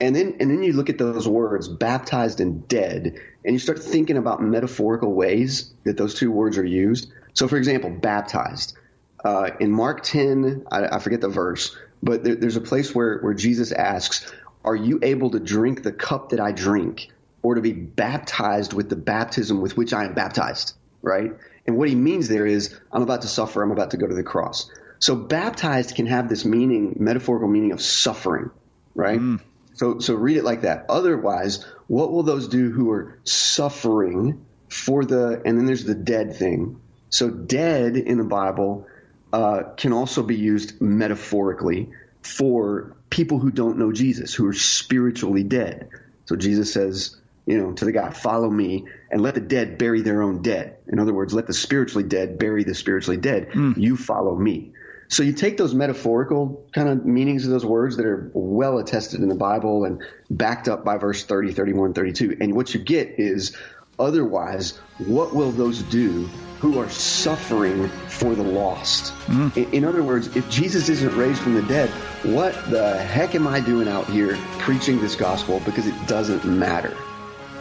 [0.00, 3.82] and then and then you look at those words, baptized and dead, and you start
[3.82, 7.10] thinking about metaphorical ways that those two words are used.
[7.32, 8.76] So, for example, baptized.
[9.24, 13.18] Uh, in Mark 10, I, I, forget the verse, but there, there's a place where,
[13.18, 14.32] where Jesus asks,
[14.64, 17.08] Are you able to drink the cup that I drink,
[17.42, 20.74] or to be baptized with the baptism with which I am baptized?
[21.02, 21.32] Right?
[21.66, 24.14] And what he means there is, I'm about to suffer, I'm about to go to
[24.14, 24.70] the cross.
[24.98, 28.50] So baptized can have this meaning, metaphorical meaning of suffering,
[28.94, 29.18] right?
[29.18, 29.40] Mm.
[29.74, 30.86] So so read it like that.
[30.88, 36.36] Otherwise, what will those do who are suffering for the and then there's the dead
[36.36, 36.80] thing.
[37.10, 38.86] So dead in the Bible
[39.32, 41.90] uh, can also be used metaphorically
[42.22, 45.88] for people who don't know Jesus, who are spiritually dead.
[46.26, 50.02] So Jesus says, you know, to the guy, follow me and let the dead bury
[50.02, 50.78] their own dead.
[50.88, 53.50] In other words, let the spiritually dead bury the spiritually dead.
[53.50, 53.76] Mm.
[53.76, 54.72] You follow me.
[55.08, 59.20] So you take those metaphorical kind of meanings of those words that are well attested
[59.20, 62.38] in the Bible and backed up by verse 30, 31, 32.
[62.40, 63.56] And what you get is
[63.98, 66.28] otherwise, what will those do
[66.60, 69.12] who are suffering for the lost?
[69.26, 69.56] Mm.
[69.56, 71.90] In, in other words, if Jesus isn't raised from the dead,
[72.22, 76.96] what the heck am I doing out here preaching this gospel because it doesn't matter?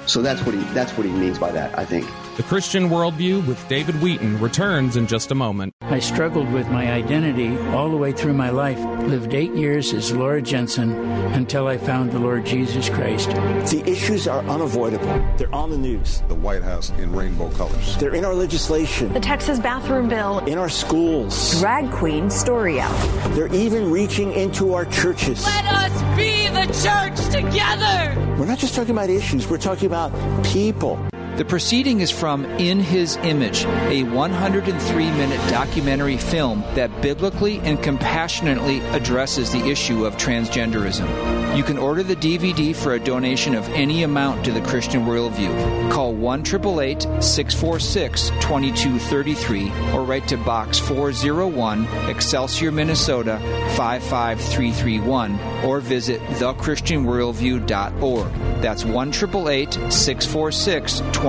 [0.08, 2.08] So that's what he that's what he means by that, I think.
[2.36, 5.74] The Christian Worldview with David Wheaton returns in just a moment.
[5.84, 8.78] I struggled with my identity all the way through my life.
[9.08, 10.92] Lived eight years as Laura Jensen
[11.32, 13.30] until I found the Lord Jesus Christ.
[13.30, 15.26] The issues are unavoidable.
[15.38, 16.24] They're on the news.
[16.28, 17.96] The White House in rainbow colors.
[18.00, 19.14] They're in our legislation.
[19.14, 20.40] The Texas bathroom bill.
[20.40, 21.58] In our schools.
[21.62, 23.30] Drag queen story hour.
[23.30, 25.46] They're even reaching into our churches.
[25.46, 28.14] Let us be the church together.
[28.38, 30.12] We're not just talking about issues, we're talking about
[30.44, 31.00] people.
[31.38, 37.84] The proceeding is from In His Image, a 103 minute documentary film that biblically and
[37.84, 41.58] compassionately addresses the issue of transgenderism.
[41.58, 45.92] You can order the DVD for a donation of any amount to the Christian Worldview.
[45.92, 53.40] Call 1 646 2233 or write to Box 401, Excelsior, Minnesota
[53.76, 58.34] 55331 or visit thechristianworldview.org.
[58.62, 61.25] That's 1 646 2233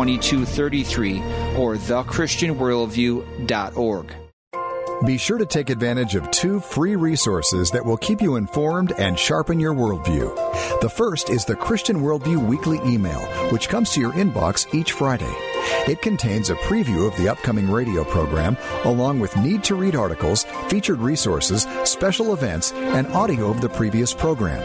[1.57, 4.26] or thechristianworldview.org.
[5.05, 9.19] Be sure to take advantage of two free resources that will keep you informed and
[9.19, 10.35] sharpen your worldview.
[10.81, 13.21] The first is the Christian Worldview Weekly Email,
[13.51, 15.31] which comes to your inbox each Friday.
[15.87, 20.45] It contains a preview of the upcoming radio program, along with need to read articles,
[20.69, 24.63] featured resources, special events, and audio of the previous program.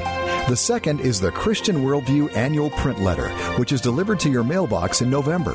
[0.50, 5.02] The second is the Christian Worldview Annual Print Letter, which is delivered to your mailbox
[5.02, 5.54] in November.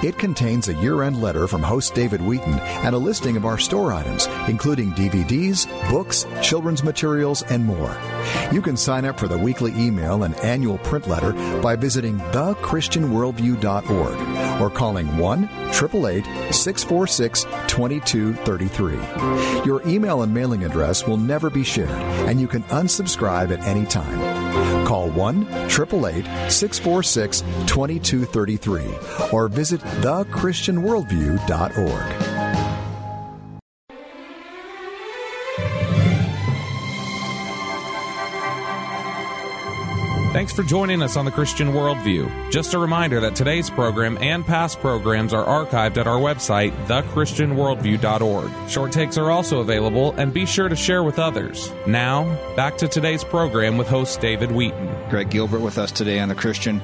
[0.00, 3.58] It contains a year end letter from host David Wheaton and a listing of our
[3.58, 7.96] store items, including DVDs, books, children's materials, and more.
[8.52, 14.37] You can sign up for the weekly email and annual print letter by visiting thechristianworldview.org
[14.60, 18.94] or calling 1 888 646 2233.
[19.64, 21.90] Your email and mailing address will never be shared,
[22.28, 24.86] and you can unsubscribe at any time.
[24.86, 28.84] Call 1 888 646 2233
[29.32, 32.17] or visit thechristianworldview.org.
[40.38, 42.52] Thanks for joining us on the Christian Worldview.
[42.52, 48.70] Just a reminder that today's program and past programs are archived at our website, thechristianworldview.org.
[48.70, 51.72] Short takes are also available, and be sure to share with others.
[51.88, 52.22] Now,
[52.54, 55.10] back to today's program with host David Wheaton.
[55.10, 56.80] Greg Gilbert with us today on the Christian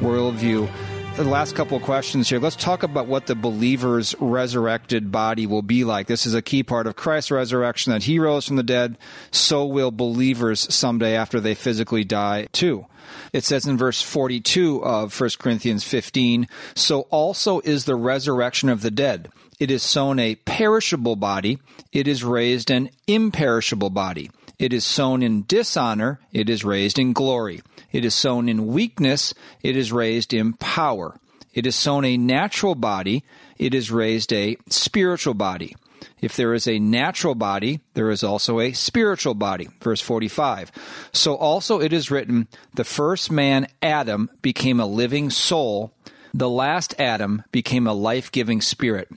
[0.00, 0.70] Worldview.
[1.16, 2.38] The last couple of questions here.
[2.38, 6.06] Let's talk about what the believer's resurrected body will be like.
[6.06, 8.98] This is a key part of Christ's resurrection that he rose from the dead.
[9.30, 12.86] So will believers someday after they physically die too.
[13.32, 18.82] It says in verse 42 of 1 Corinthians 15, So also is the resurrection of
[18.82, 19.30] the dead.
[19.58, 21.58] It is sown a perishable body,
[21.92, 24.30] it is raised an imperishable body.
[24.58, 27.62] It is sown in dishonor, it is raised in glory.
[27.92, 31.16] It is sown in weakness, it is raised in power.
[31.52, 33.24] It is sown a natural body,
[33.58, 35.74] it is raised a spiritual body.
[36.20, 39.68] If there is a natural body, there is also a spiritual body.
[39.80, 40.70] Verse 45.
[41.12, 45.92] So also it is written, the first man, Adam, became a living soul.
[46.34, 49.08] The last Adam became a life giving spirit.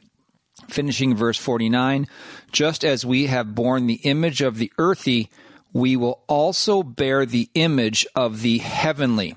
[0.70, 2.08] Finishing verse 49.
[2.52, 5.30] Just as we have borne the image of the earthy,
[5.74, 9.36] we will also bear the image of the heavenly.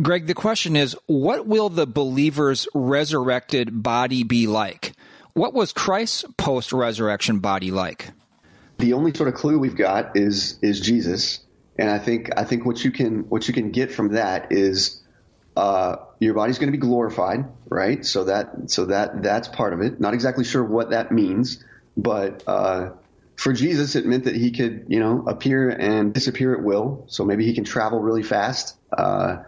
[0.00, 4.94] Greg, the question is, what will the believer's resurrected body be like?
[5.34, 8.10] What was Christ's post resurrection body like?
[8.78, 11.40] The only sort of clue we've got is is Jesus,
[11.78, 15.02] and I think I think what you can what you can get from that is
[15.56, 18.04] uh, your body's going to be glorified, right?
[18.04, 20.00] So that so that that's part of it.
[20.00, 21.64] Not exactly sure what that means,
[21.96, 22.90] but uh,
[23.36, 27.06] for Jesus, it meant that he could you know appear and disappear at will.
[27.08, 28.76] So maybe he can travel really fast.
[28.92, 29.44] Uh,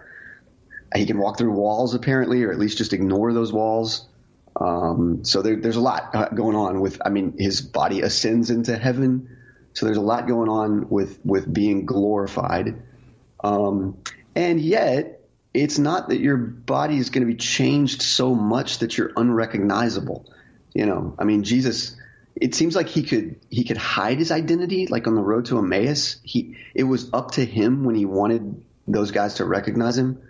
[0.94, 4.08] he can walk through walls apparently, or at least just ignore those walls.
[4.60, 7.00] Um, so there, there's a lot uh, going on with.
[7.04, 9.36] I mean, his body ascends into heaven.
[9.72, 12.82] So there's a lot going on with with being glorified.
[13.42, 13.98] Um,
[14.34, 15.20] and yet,
[15.52, 20.32] it's not that your body is going to be changed so much that you're unrecognizable.
[20.72, 21.96] You know, I mean, Jesus.
[22.36, 25.58] It seems like he could he could hide his identity, like on the road to
[25.58, 26.16] Emmaus.
[26.24, 30.20] He it was up to him when he wanted those guys to recognize him.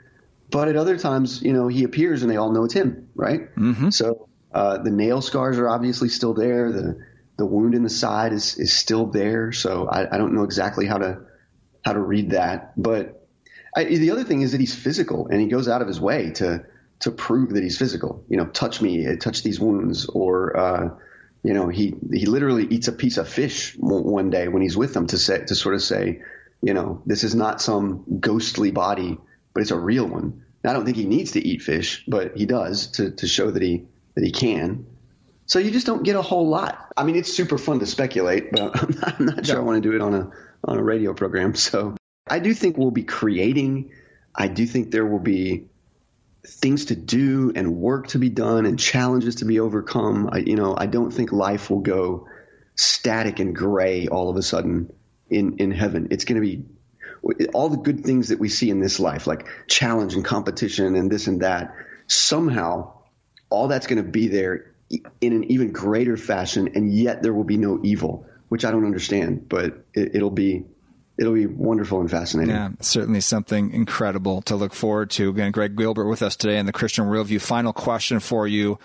[0.55, 3.53] But at other times, you know, he appears and they all know it's him, right?
[3.57, 3.91] Mm-hmm.
[3.91, 6.71] So uh, the nail scars are obviously still there.
[6.71, 7.05] The
[7.37, 9.51] the wound in the side is is still there.
[9.51, 11.23] So I, I don't know exactly how to
[11.85, 12.81] how to read that.
[12.81, 13.27] But
[13.75, 16.31] I, the other thing is that he's physical and he goes out of his way
[16.37, 16.65] to
[17.01, 18.25] to prove that he's physical.
[18.29, 20.91] You know, touch me, touch these wounds, or uh,
[21.43, 24.95] you know, he he literally eats a piece of fish one day when he's with
[24.95, 26.23] them to say to sort of say,
[26.63, 29.19] you know, this is not some ghostly body,
[29.53, 30.43] but it's a real one.
[30.65, 33.63] I don't think he needs to eat fish, but he does to to show that
[33.63, 33.85] he
[34.15, 34.87] that he can.
[35.47, 36.93] So you just don't get a whole lot.
[36.97, 39.83] I mean, it's super fun to speculate, but I'm not, I'm not sure I want
[39.83, 40.31] to do it on a
[40.65, 41.55] on a radio program.
[41.55, 41.97] So
[42.27, 43.93] I do think we'll be creating.
[44.35, 45.69] I do think there will be
[46.47, 50.29] things to do and work to be done and challenges to be overcome.
[50.33, 52.29] I, you know, I don't think life will go
[52.77, 54.93] static and gray all of a sudden
[55.29, 56.09] in in heaven.
[56.11, 56.65] It's going to be
[57.53, 61.11] all the good things that we see in this life, like challenge and competition and
[61.11, 61.75] this and that.
[62.07, 62.93] somehow
[63.51, 64.75] all that's going to be there
[65.21, 68.85] in an even greater fashion, and yet there will be no evil, which I don't
[68.85, 70.65] understand, but it, it'll be
[71.17, 72.55] it'll be wonderful and fascinating.
[72.55, 75.31] Yeah, certainly something incredible to look forward to.
[75.31, 77.41] Again, Greg Gilbert with us today in the Christian Worldview.
[77.41, 78.79] Final question for you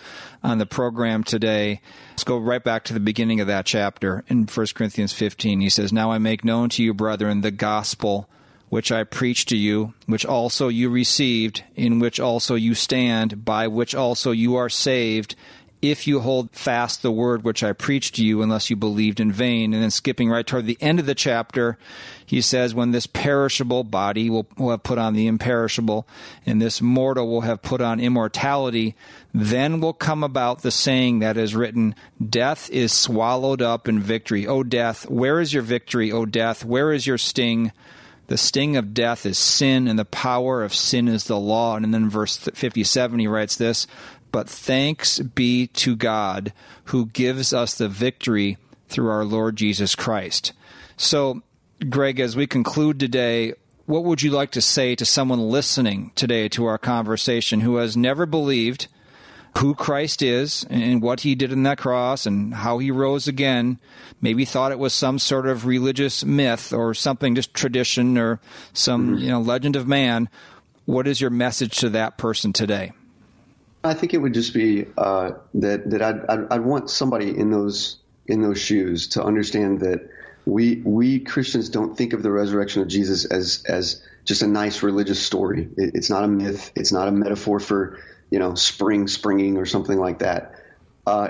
[0.44, 1.82] on the program today.
[2.12, 5.60] Let's go right back to the beginning of that chapter in 1 Corinthians 15.
[5.60, 8.30] He says, Now I make known to you, brethren, the gospel
[8.70, 13.68] which I preached to you, which also you received, in which also you stand, by
[13.68, 15.36] which also you are saved,
[15.82, 19.32] if you hold fast the word which I preached to you, unless you believed in
[19.32, 19.74] vain.
[19.74, 21.78] And then skipping right toward the end of the chapter,
[22.26, 26.06] he says, When this perishable body will, will have put on the imperishable,
[26.46, 28.96] and this mortal will have put on immortality,
[29.34, 31.96] then will come about the saying that is written,
[32.30, 34.46] Death is swallowed up in victory.
[34.46, 36.12] O death, where is your victory?
[36.12, 37.72] O death, where is your sting?
[38.30, 41.76] The sting of death is sin, and the power of sin is the law.
[41.76, 43.88] And then verse 57, he writes this
[44.32, 46.54] but thanks be to God
[46.86, 48.58] who gives us the victory
[48.88, 50.54] through our Lord Jesus Christ.
[50.98, 51.42] So,
[51.90, 53.54] Greg, as we conclude today,
[53.86, 57.96] what would you like to say to someone listening today to our conversation who has
[57.98, 58.88] never believed
[59.58, 63.80] who Christ is and what he did in that cross and how he rose again?
[64.22, 68.40] Maybe thought it was some sort of religious myth or something, just tradition or
[68.74, 70.30] some you know legend of man.
[70.86, 72.92] What is your message to that person today?
[73.84, 77.52] I think it would just be uh, that that I'd, I'd, I'd want somebody in
[77.52, 80.10] those in those shoes to understand that
[80.46, 84.84] we we Christians don't think of the resurrection of Jesus as as just a nice
[84.84, 85.70] religious story.
[85.78, 86.72] It, it's not a myth.
[86.76, 88.00] It's not a metaphor for
[88.30, 90.56] you know spring springing or something like that.
[91.08, 91.30] Uh,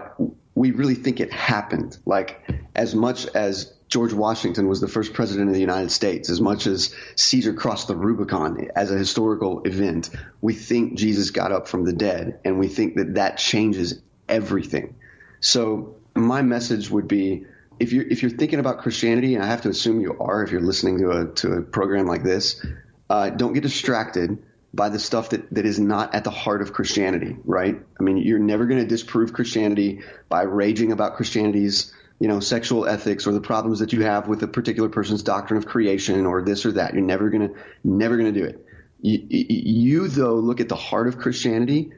[0.56, 1.97] we really think it happened.
[2.06, 2.41] Like
[2.76, 6.67] as much as George Washington was the first president of the United States, as much
[6.67, 10.11] as Caesar crossed the Rubicon as a historical event,
[10.41, 14.95] we think Jesus got up from the dead, and we think that that changes everything.
[15.39, 17.45] So my message would be
[17.79, 20.51] if you're if you're thinking about Christianity, and I have to assume you are if
[20.51, 22.63] you're listening to a to a program like this,
[23.09, 24.37] uh, don't get distracted
[24.71, 27.81] by the stuff that, that is not at the heart of Christianity, right?
[27.99, 32.86] I mean, you're never going to disprove Christianity by raging about Christianity's you know, sexual
[32.86, 36.41] ethics or the problems that you have with a particular person's doctrine of creation or
[36.41, 36.93] this or that.
[36.93, 37.51] You're never gonna,
[37.84, 38.65] never gonna do it.
[39.01, 41.93] You, you, though, look at the heart of Christianity,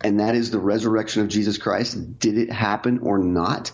[0.00, 2.18] and that is the resurrection of Jesus Christ.
[2.20, 3.72] Did it happen or not?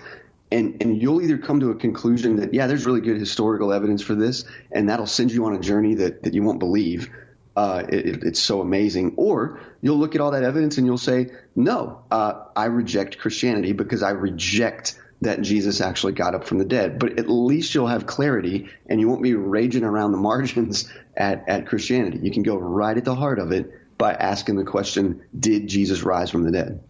[0.51, 4.03] And, and you'll either come to a conclusion that, yeah, there's really good historical evidence
[4.03, 7.11] for this, and that'll send you on a journey that, that you won't believe.
[7.55, 9.15] Uh, it, it's so amazing.
[9.17, 13.73] Or you'll look at all that evidence and you'll say, no, uh, I reject Christianity
[13.73, 16.99] because I reject that Jesus actually got up from the dead.
[16.99, 21.49] But at least you'll have clarity and you won't be raging around the margins at,
[21.49, 22.21] at Christianity.
[22.23, 26.03] You can go right at the heart of it by asking the question, did Jesus
[26.03, 26.83] rise from the dead?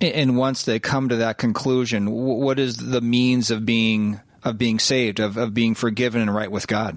[0.00, 4.78] And once they come to that conclusion, what is the means of being of being
[4.78, 6.96] saved, of, of being forgiven and right with God?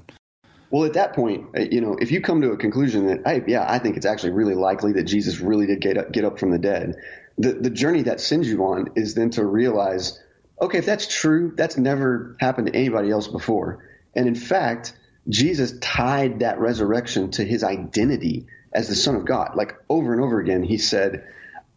[0.70, 3.44] Well, at that point, uh, you know, if you come to a conclusion that, hey,
[3.48, 6.40] yeah, I think it's actually really likely that Jesus really did get up, get up
[6.40, 6.96] from the dead,
[7.38, 10.23] the, the journey that sends you on is then to realize
[10.64, 13.86] okay, if that's true, that's never happened to anybody else before.
[14.16, 14.94] And in fact,
[15.30, 19.56] Jesus tied that resurrection to his identity as the Son of God.
[19.56, 21.28] Like over and over again, he said,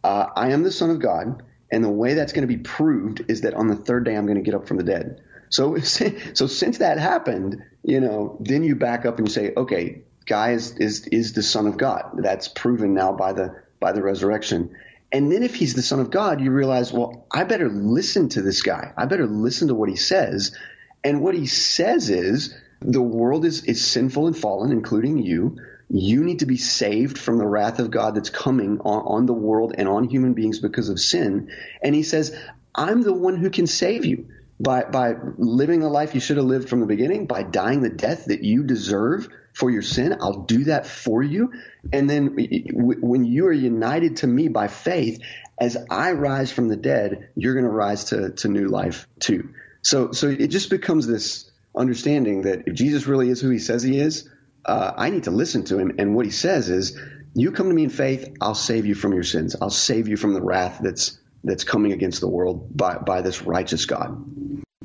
[0.03, 1.43] uh, I am the Son of God.
[1.69, 4.25] And the way that's going to be proved is that on the third day, I'm
[4.25, 5.21] going to get up from the dead.
[5.49, 10.03] So, so since that happened, you know, then you back up and you say, okay,
[10.25, 12.11] guy is, is, is the Son of God.
[12.19, 14.75] That's proven now by the, by the resurrection.
[15.11, 18.41] And then if he's the son of God, you realize, well, I better listen to
[18.41, 18.93] this guy.
[18.97, 20.55] I better listen to what he says.
[21.03, 25.57] And what he says is the world is, is sinful and fallen, including you.
[25.89, 29.33] You need to be saved from the wrath of God that's coming on, on the
[29.33, 31.49] world and on human beings because of sin.
[31.81, 32.37] And he says,
[32.75, 34.27] I'm the one who can save you
[34.59, 37.89] by, by living the life you should have lived from the beginning, by dying the
[37.89, 40.15] death that you deserve for your sin.
[40.21, 41.51] I'll do that for you.
[41.91, 42.37] And then
[42.71, 45.19] when you are united to me by faith,
[45.57, 49.49] as I rise from the dead, you're going to rise to, to new life too.
[49.81, 53.81] So, so it just becomes this understanding that if Jesus really is who he says
[53.81, 54.29] he is,
[54.63, 55.95] uh, I need to listen to him.
[55.97, 56.95] And what he says is,
[57.33, 59.55] you come to me in faith, I'll save you from your sins.
[59.59, 63.41] I'll save you from the wrath that's that's coming against the world by, by this
[63.41, 64.23] righteous God.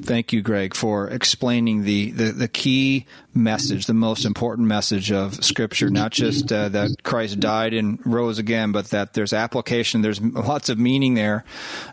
[0.00, 5.42] Thank you, Greg, for explaining the, the, the, key message, the most important message of
[5.44, 10.20] Scripture, not just uh, that Christ died and rose again, but that there's application, there's
[10.20, 11.44] lots of meaning there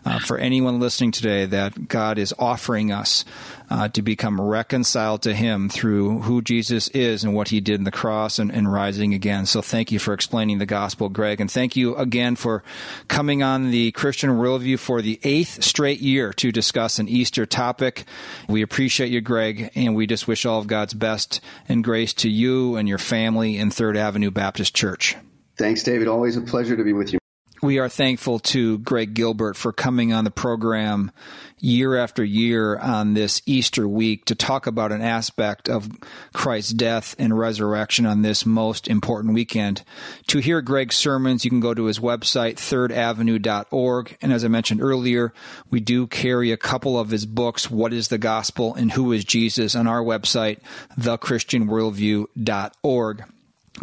[0.04, 3.24] uh, for anyone listening today that God is offering us
[3.70, 7.84] uh, to become reconciled to Him through who Jesus is and what He did in
[7.84, 9.46] the cross and, and rising again.
[9.46, 12.62] So thank you for explaining the gospel, Greg, and thank you again for
[13.08, 18.04] coming on the Christian Worldview for the eighth straight year to discuss an Easter topic.
[18.48, 21.29] We appreciate you, Greg, and we just wish all of God's best
[21.68, 25.16] and grace to you and your family in Third Avenue Baptist Church.
[25.56, 26.08] Thanks, David.
[26.08, 27.19] Always a pleasure to be with you.
[27.62, 31.12] We are thankful to Greg Gilbert for coming on the program
[31.58, 35.90] year after year on this Easter week to talk about an aspect of
[36.32, 39.82] Christ's death and resurrection on this most important weekend.
[40.28, 44.16] To hear Greg's sermons, you can go to his website, thirdavenue.org.
[44.22, 45.34] And as I mentioned earlier,
[45.70, 49.22] we do carry a couple of his books, What is the Gospel and Who is
[49.22, 50.60] Jesus, on our website,
[50.98, 53.24] thechristianworldview.org.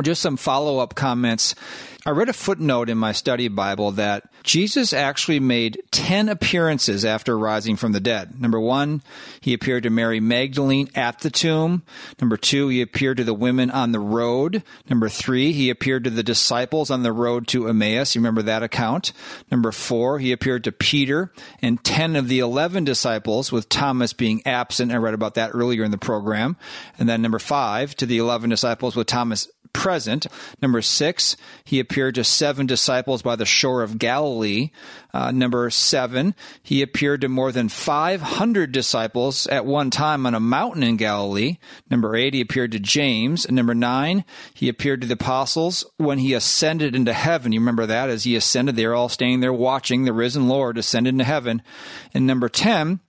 [0.02, 1.56] Just some follow up comments
[2.08, 7.38] I read a footnote in my study Bible that Jesus actually made 10 appearances after
[7.38, 8.40] rising from the dead.
[8.40, 9.02] Number one,
[9.42, 11.84] he appeared to Mary Magdalene at the tomb.
[12.22, 14.64] Number two, he appeared to the women on the road.
[14.90, 18.16] Number three, he appeared to the disciples on the road to Emmaus.
[18.16, 19.12] You remember that account?
[19.52, 24.42] Number four, he appeared to Peter and 10 of the 11 disciples, with Thomas being
[24.46, 24.94] absent.
[24.94, 26.56] I read about that earlier in the program.
[26.98, 30.28] And then number five, to the 11 disciples with Thomas present.
[30.62, 34.72] Number six, he appeared to seven disciples by the shore of Galilee.
[35.14, 40.40] Uh, number seven, he appeared to more than 500 disciples at one time on a
[40.40, 41.58] mountain in Galilee.
[41.90, 43.46] Number eight, he appeared to James.
[43.46, 47.52] And number nine, he appeared to the apostles when he ascended into heaven.
[47.52, 50.78] You remember that as he ascended, they were all staying there watching the risen Lord
[50.78, 51.62] ascend into heaven.
[52.14, 53.00] And number 10,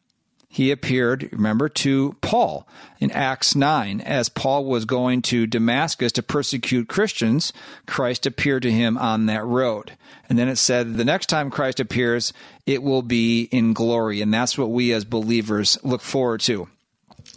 [0.50, 2.66] he appeared, remember, to Paul
[2.98, 4.00] in Acts 9.
[4.00, 7.52] As Paul was going to Damascus to persecute Christians,
[7.86, 9.92] Christ appeared to him on that road.
[10.28, 12.32] And then it said the next time Christ appears,
[12.66, 14.22] it will be in glory.
[14.22, 16.68] And that's what we as believers look forward to.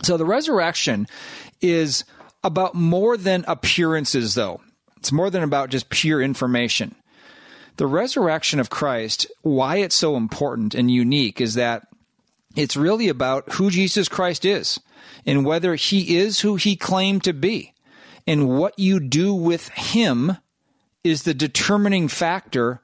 [0.04, 1.06] So the resurrection
[1.60, 2.06] is
[2.44, 4.62] about more than appearances, though.
[4.98, 6.96] It's more than about just pure information.
[7.76, 11.88] The resurrection of Christ, why it's so important and unique is that
[12.56, 14.80] it's really about who Jesus Christ is
[15.26, 17.74] and whether he is who he claimed to be.
[18.28, 20.38] And what you do with him
[21.04, 22.82] is the determining factor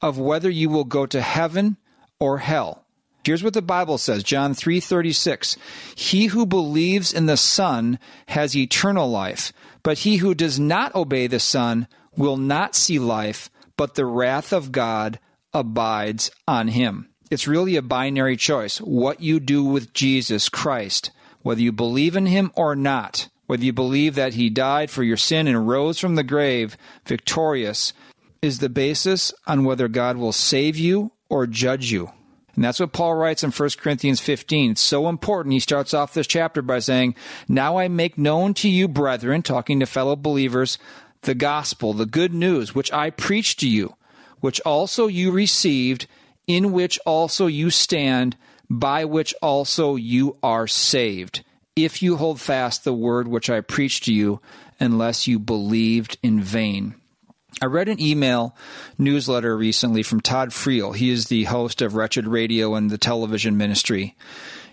[0.00, 1.76] of whether you will go to heaven
[2.18, 2.84] or hell.
[3.24, 5.58] Here's what the Bible says, John 3:36.
[5.94, 7.98] He who believes in the Son
[8.28, 9.52] has eternal life,
[9.82, 14.52] but he who does not obey the Son will not see life, but the wrath
[14.52, 15.18] of God
[15.52, 17.10] abides on him.
[17.30, 18.80] It's really a binary choice.
[18.80, 21.10] What you do with Jesus Christ,
[21.42, 25.16] whether you believe in him or not, whether you believe that he died for your
[25.16, 27.92] sin and rose from the grave victorious,
[28.40, 32.10] is the basis on whether God will save you or judge you.
[32.54, 34.72] And that's what Paul writes in 1 Corinthians 15.
[34.72, 35.52] It's so important.
[35.52, 37.14] He starts off this chapter by saying,
[37.46, 40.78] Now I make known to you, brethren, talking to fellow believers,
[41.22, 43.94] the gospel, the good news, which I preached to you,
[44.40, 46.06] which also you received
[46.48, 48.36] in which also you stand,
[48.68, 51.44] by which also you are saved,
[51.76, 54.40] if you hold fast the word which I preached to you,
[54.80, 56.94] unless you believed in vain.
[57.60, 58.56] I read an email
[58.98, 60.94] newsletter recently from Todd Friel.
[60.94, 64.16] He is the host of Wretched Radio and the television ministry.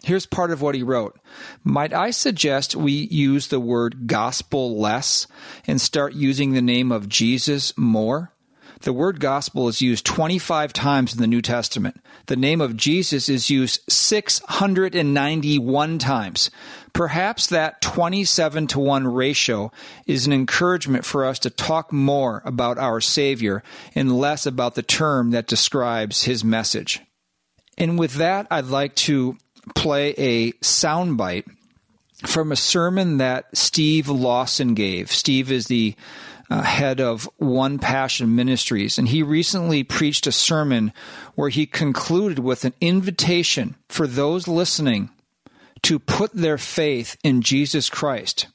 [0.04, 1.18] Here's part of what he wrote.
[1.64, 5.26] Might I suggest we use the word gospel less
[5.66, 8.32] and start using the name of Jesus more?
[8.86, 12.00] The word gospel is used 25 times in the New Testament.
[12.28, 16.52] The name of Jesus is used 691 times.
[16.94, 19.72] Perhaps that 27 to 1 ratio
[20.06, 23.64] is an encouragement for us to talk more about our Savior
[23.96, 27.02] and less about the term that describes his message.
[27.80, 29.36] And with that, I'd like to
[29.74, 31.48] play a soundbite
[32.24, 35.12] from a sermon that Steve Lawson gave.
[35.12, 35.96] Steve is the
[36.50, 40.94] uh, head of One Passion Ministries, and he recently preached a sermon
[41.36, 45.10] where he concluded with an invitation for those listening
[45.84, 48.48] to put their faith in Jesus Christ.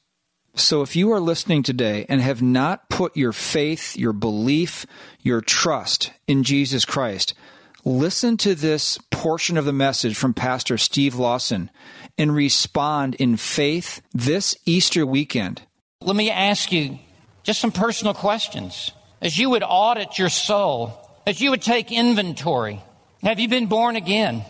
[0.55, 4.85] So if you are listening today and have not put your faith, your belief,
[5.21, 7.33] your trust in Jesus Christ,
[7.85, 11.71] listen to this portion of the message from Pastor Steve Lawson
[12.17, 15.61] and respond in faith this Easter weekend.
[16.01, 16.99] Let me ask you
[17.43, 18.91] just some personal questions.
[19.21, 22.81] As you would audit your soul, as you would take inventory,
[23.23, 24.43] have you been born again?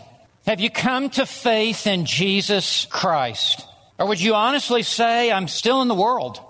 [0.46, 3.64] Have you come to faith in Jesus Christ?
[3.98, 6.40] Or would you honestly say, I'm still in the world?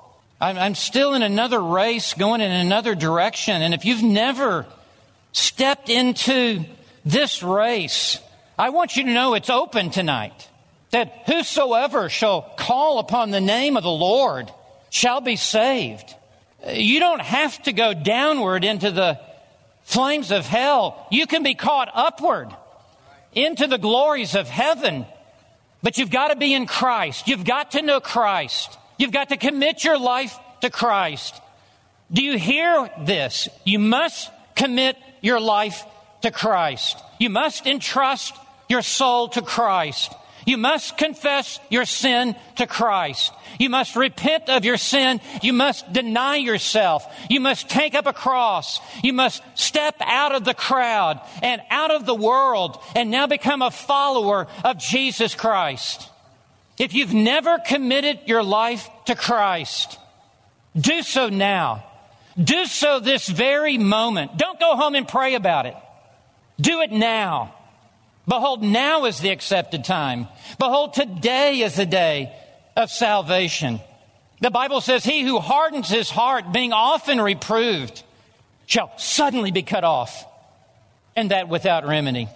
[0.41, 3.61] I'm, I'm still in another race going in another direction.
[3.61, 4.67] And if you've never
[5.33, 6.65] stepped into
[7.05, 8.19] this race,
[8.59, 10.49] I want you to know it's open tonight.
[10.91, 14.51] That whosoever shall call upon the name of the Lord
[14.91, 16.15] shall be saved.
[16.69, 19.19] You don't have to go downward into the
[19.83, 21.07] flames of hell.
[21.11, 22.55] You can be caught upward
[23.35, 25.07] into the glories of heaven.
[25.83, 27.27] But you've got to be in Christ.
[27.27, 28.79] You've got to know Christ.
[28.99, 31.41] You've got to commit your life to Christ.
[32.13, 33.49] Do you hear this?
[33.65, 35.85] You must commit your life
[36.21, 36.99] to Christ.
[37.19, 38.35] You must entrust
[38.69, 40.13] your soul to Christ.
[40.47, 43.33] You must confess your sin to Christ.
[43.63, 45.21] You must repent of your sin.
[45.41, 47.07] You must deny yourself.
[47.31, 48.81] You must take up a cross.
[49.05, 53.63] You must step out of the crowd and out of the world and now become
[53.63, 56.11] a follower of Jesus Christ.
[56.77, 59.97] If you've never committed your life to Christ,
[60.77, 61.85] do so now.
[62.37, 64.39] Do so this very moment.
[64.39, 65.77] Don't go home and pray about it.
[66.61, 67.55] Do it now.
[68.27, 70.27] Behold, now is the accepted time.
[70.59, 72.35] Behold, today is the day
[72.77, 73.81] of salvation.
[74.41, 78.03] The Bible says, He who hardens his heart, being often reproved,
[78.67, 80.25] shall suddenly be cut off,
[81.15, 82.29] and that without remedy.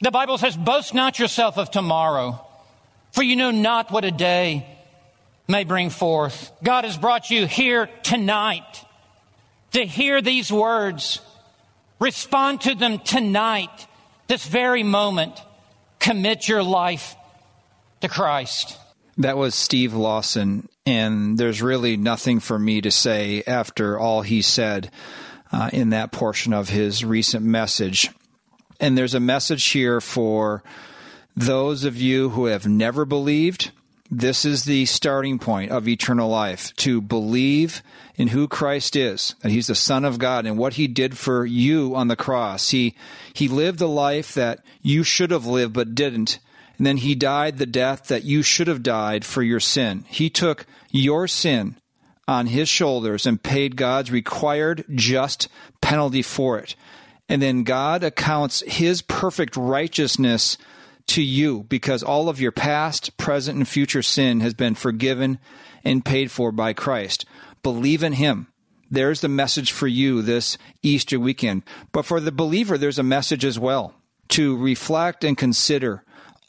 [0.00, 2.44] The Bible says, Boast not yourself of tomorrow,
[3.12, 4.66] for you know not what a day
[5.48, 6.50] may bring forth.
[6.62, 8.84] God has brought you here tonight
[9.72, 11.20] to hear these words.
[11.98, 13.86] Respond to them tonight
[14.32, 15.40] this very moment,
[15.98, 17.16] commit your life
[18.00, 18.78] to Christ.
[19.18, 24.40] That was Steve Lawson, and there's really nothing for me to say after all he
[24.40, 24.90] said
[25.52, 28.10] uh, in that portion of his recent message.
[28.80, 30.62] And there's a message here for
[31.36, 33.70] those of you who have never believed.
[34.10, 37.82] This is the starting point of eternal life to believe
[38.16, 41.46] in who Christ is, that he's the son of God and what he did for
[41.46, 42.70] you on the cross.
[42.70, 42.94] He
[43.32, 46.38] he lived a life that you should have lived but didn't.
[46.82, 50.04] And then he died the death that you should have died for your sin.
[50.08, 51.76] He took your sin
[52.26, 55.46] on his shoulders and paid God's required just
[55.80, 56.74] penalty for it.
[57.28, 60.58] And then God accounts his perfect righteousness
[61.06, 65.38] to you because all of your past, present, and future sin has been forgiven
[65.84, 67.24] and paid for by Christ.
[67.62, 68.48] Believe in him.
[68.90, 71.62] There's the message for you this Easter weekend.
[71.92, 73.94] But for the believer, there's a message as well
[74.30, 76.02] to reflect and consider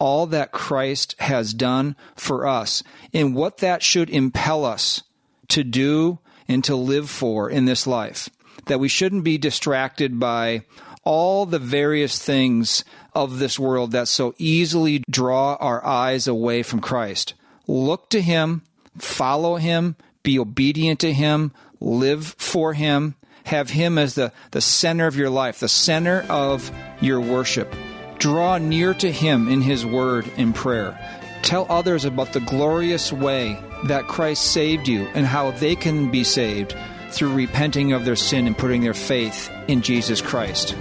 [0.04, 2.84] all that Christ has done for us
[3.14, 5.02] and what that should impel us
[5.48, 8.30] to do and to live for in this life.
[8.66, 10.66] That we shouldn't be distracted by
[11.06, 12.84] all the various things
[13.16, 17.34] of this world that so easily draw our eyes away from Christ.
[17.66, 18.62] Look to Him,
[18.98, 25.08] follow Him, be obedient to Him, live for Him, have Him as the, the center
[25.08, 27.74] of your life, the center of your worship.
[28.20, 30.98] Draw near to Him in His Word and prayer.
[31.42, 36.24] Tell others about the glorious way that Christ saved you and how they can be
[36.24, 36.76] saved
[37.12, 40.76] through repenting of their sin and putting their faith in Jesus Christ.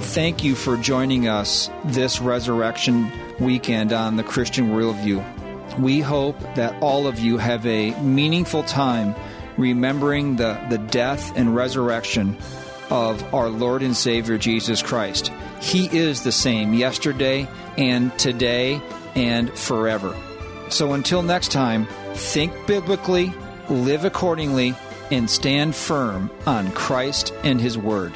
[0.00, 5.78] Thank you for joining us this resurrection weekend on the Christian Worldview.
[5.78, 9.14] We hope that all of you have a meaningful time
[9.56, 12.36] remembering the, the death and resurrection
[12.90, 15.30] of our Lord and Savior Jesus Christ.
[15.60, 18.80] He is the same yesterday and today
[19.14, 20.16] and forever.
[20.70, 23.32] So until next time, think biblically,
[23.68, 24.74] live accordingly,
[25.10, 28.12] and stand firm on Christ and His Word.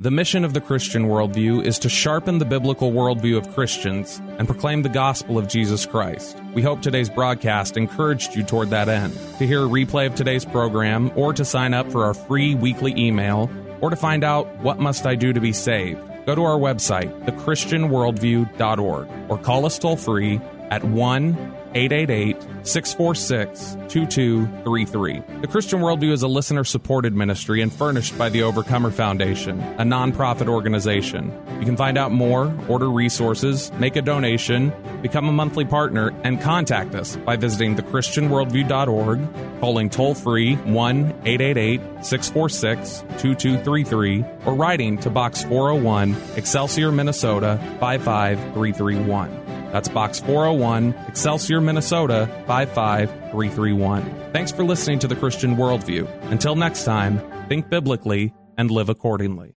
[0.00, 4.46] The mission of the Christian worldview is to sharpen the biblical worldview of Christians and
[4.46, 6.40] proclaim the gospel of Jesus Christ.
[6.54, 9.12] We hope today's broadcast encouraged you toward that end.
[9.38, 12.94] To hear a replay of today's program, or to sign up for our free weekly
[12.96, 16.60] email, or to find out what must I do to be saved, go to our
[16.60, 20.40] website, thechristianworldview.org, or call us toll free
[20.70, 25.22] at 1 888 646 2233.
[25.40, 29.82] The Christian Worldview is a listener supported ministry and furnished by the Overcomer Foundation, a
[29.82, 31.32] nonprofit organization.
[31.58, 36.40] You can find out more, order resources, make a donation, become a monthly partner, and
[36.40, 45.10] contact us by visiting thechristianworldview.org, calling toll free 1 888 646 2233, or writing to
[45.10, 49.47] Box 401, Excelsior, Minnesota 55331.
[49.72, 54.32] That's Box 401, Excelsior, Minnesota 55331.
[54.32, 56.08] Thanks for listening to the Christian Worldview.
[56.30, 59.54] Until next time, think biblically and live accordingly.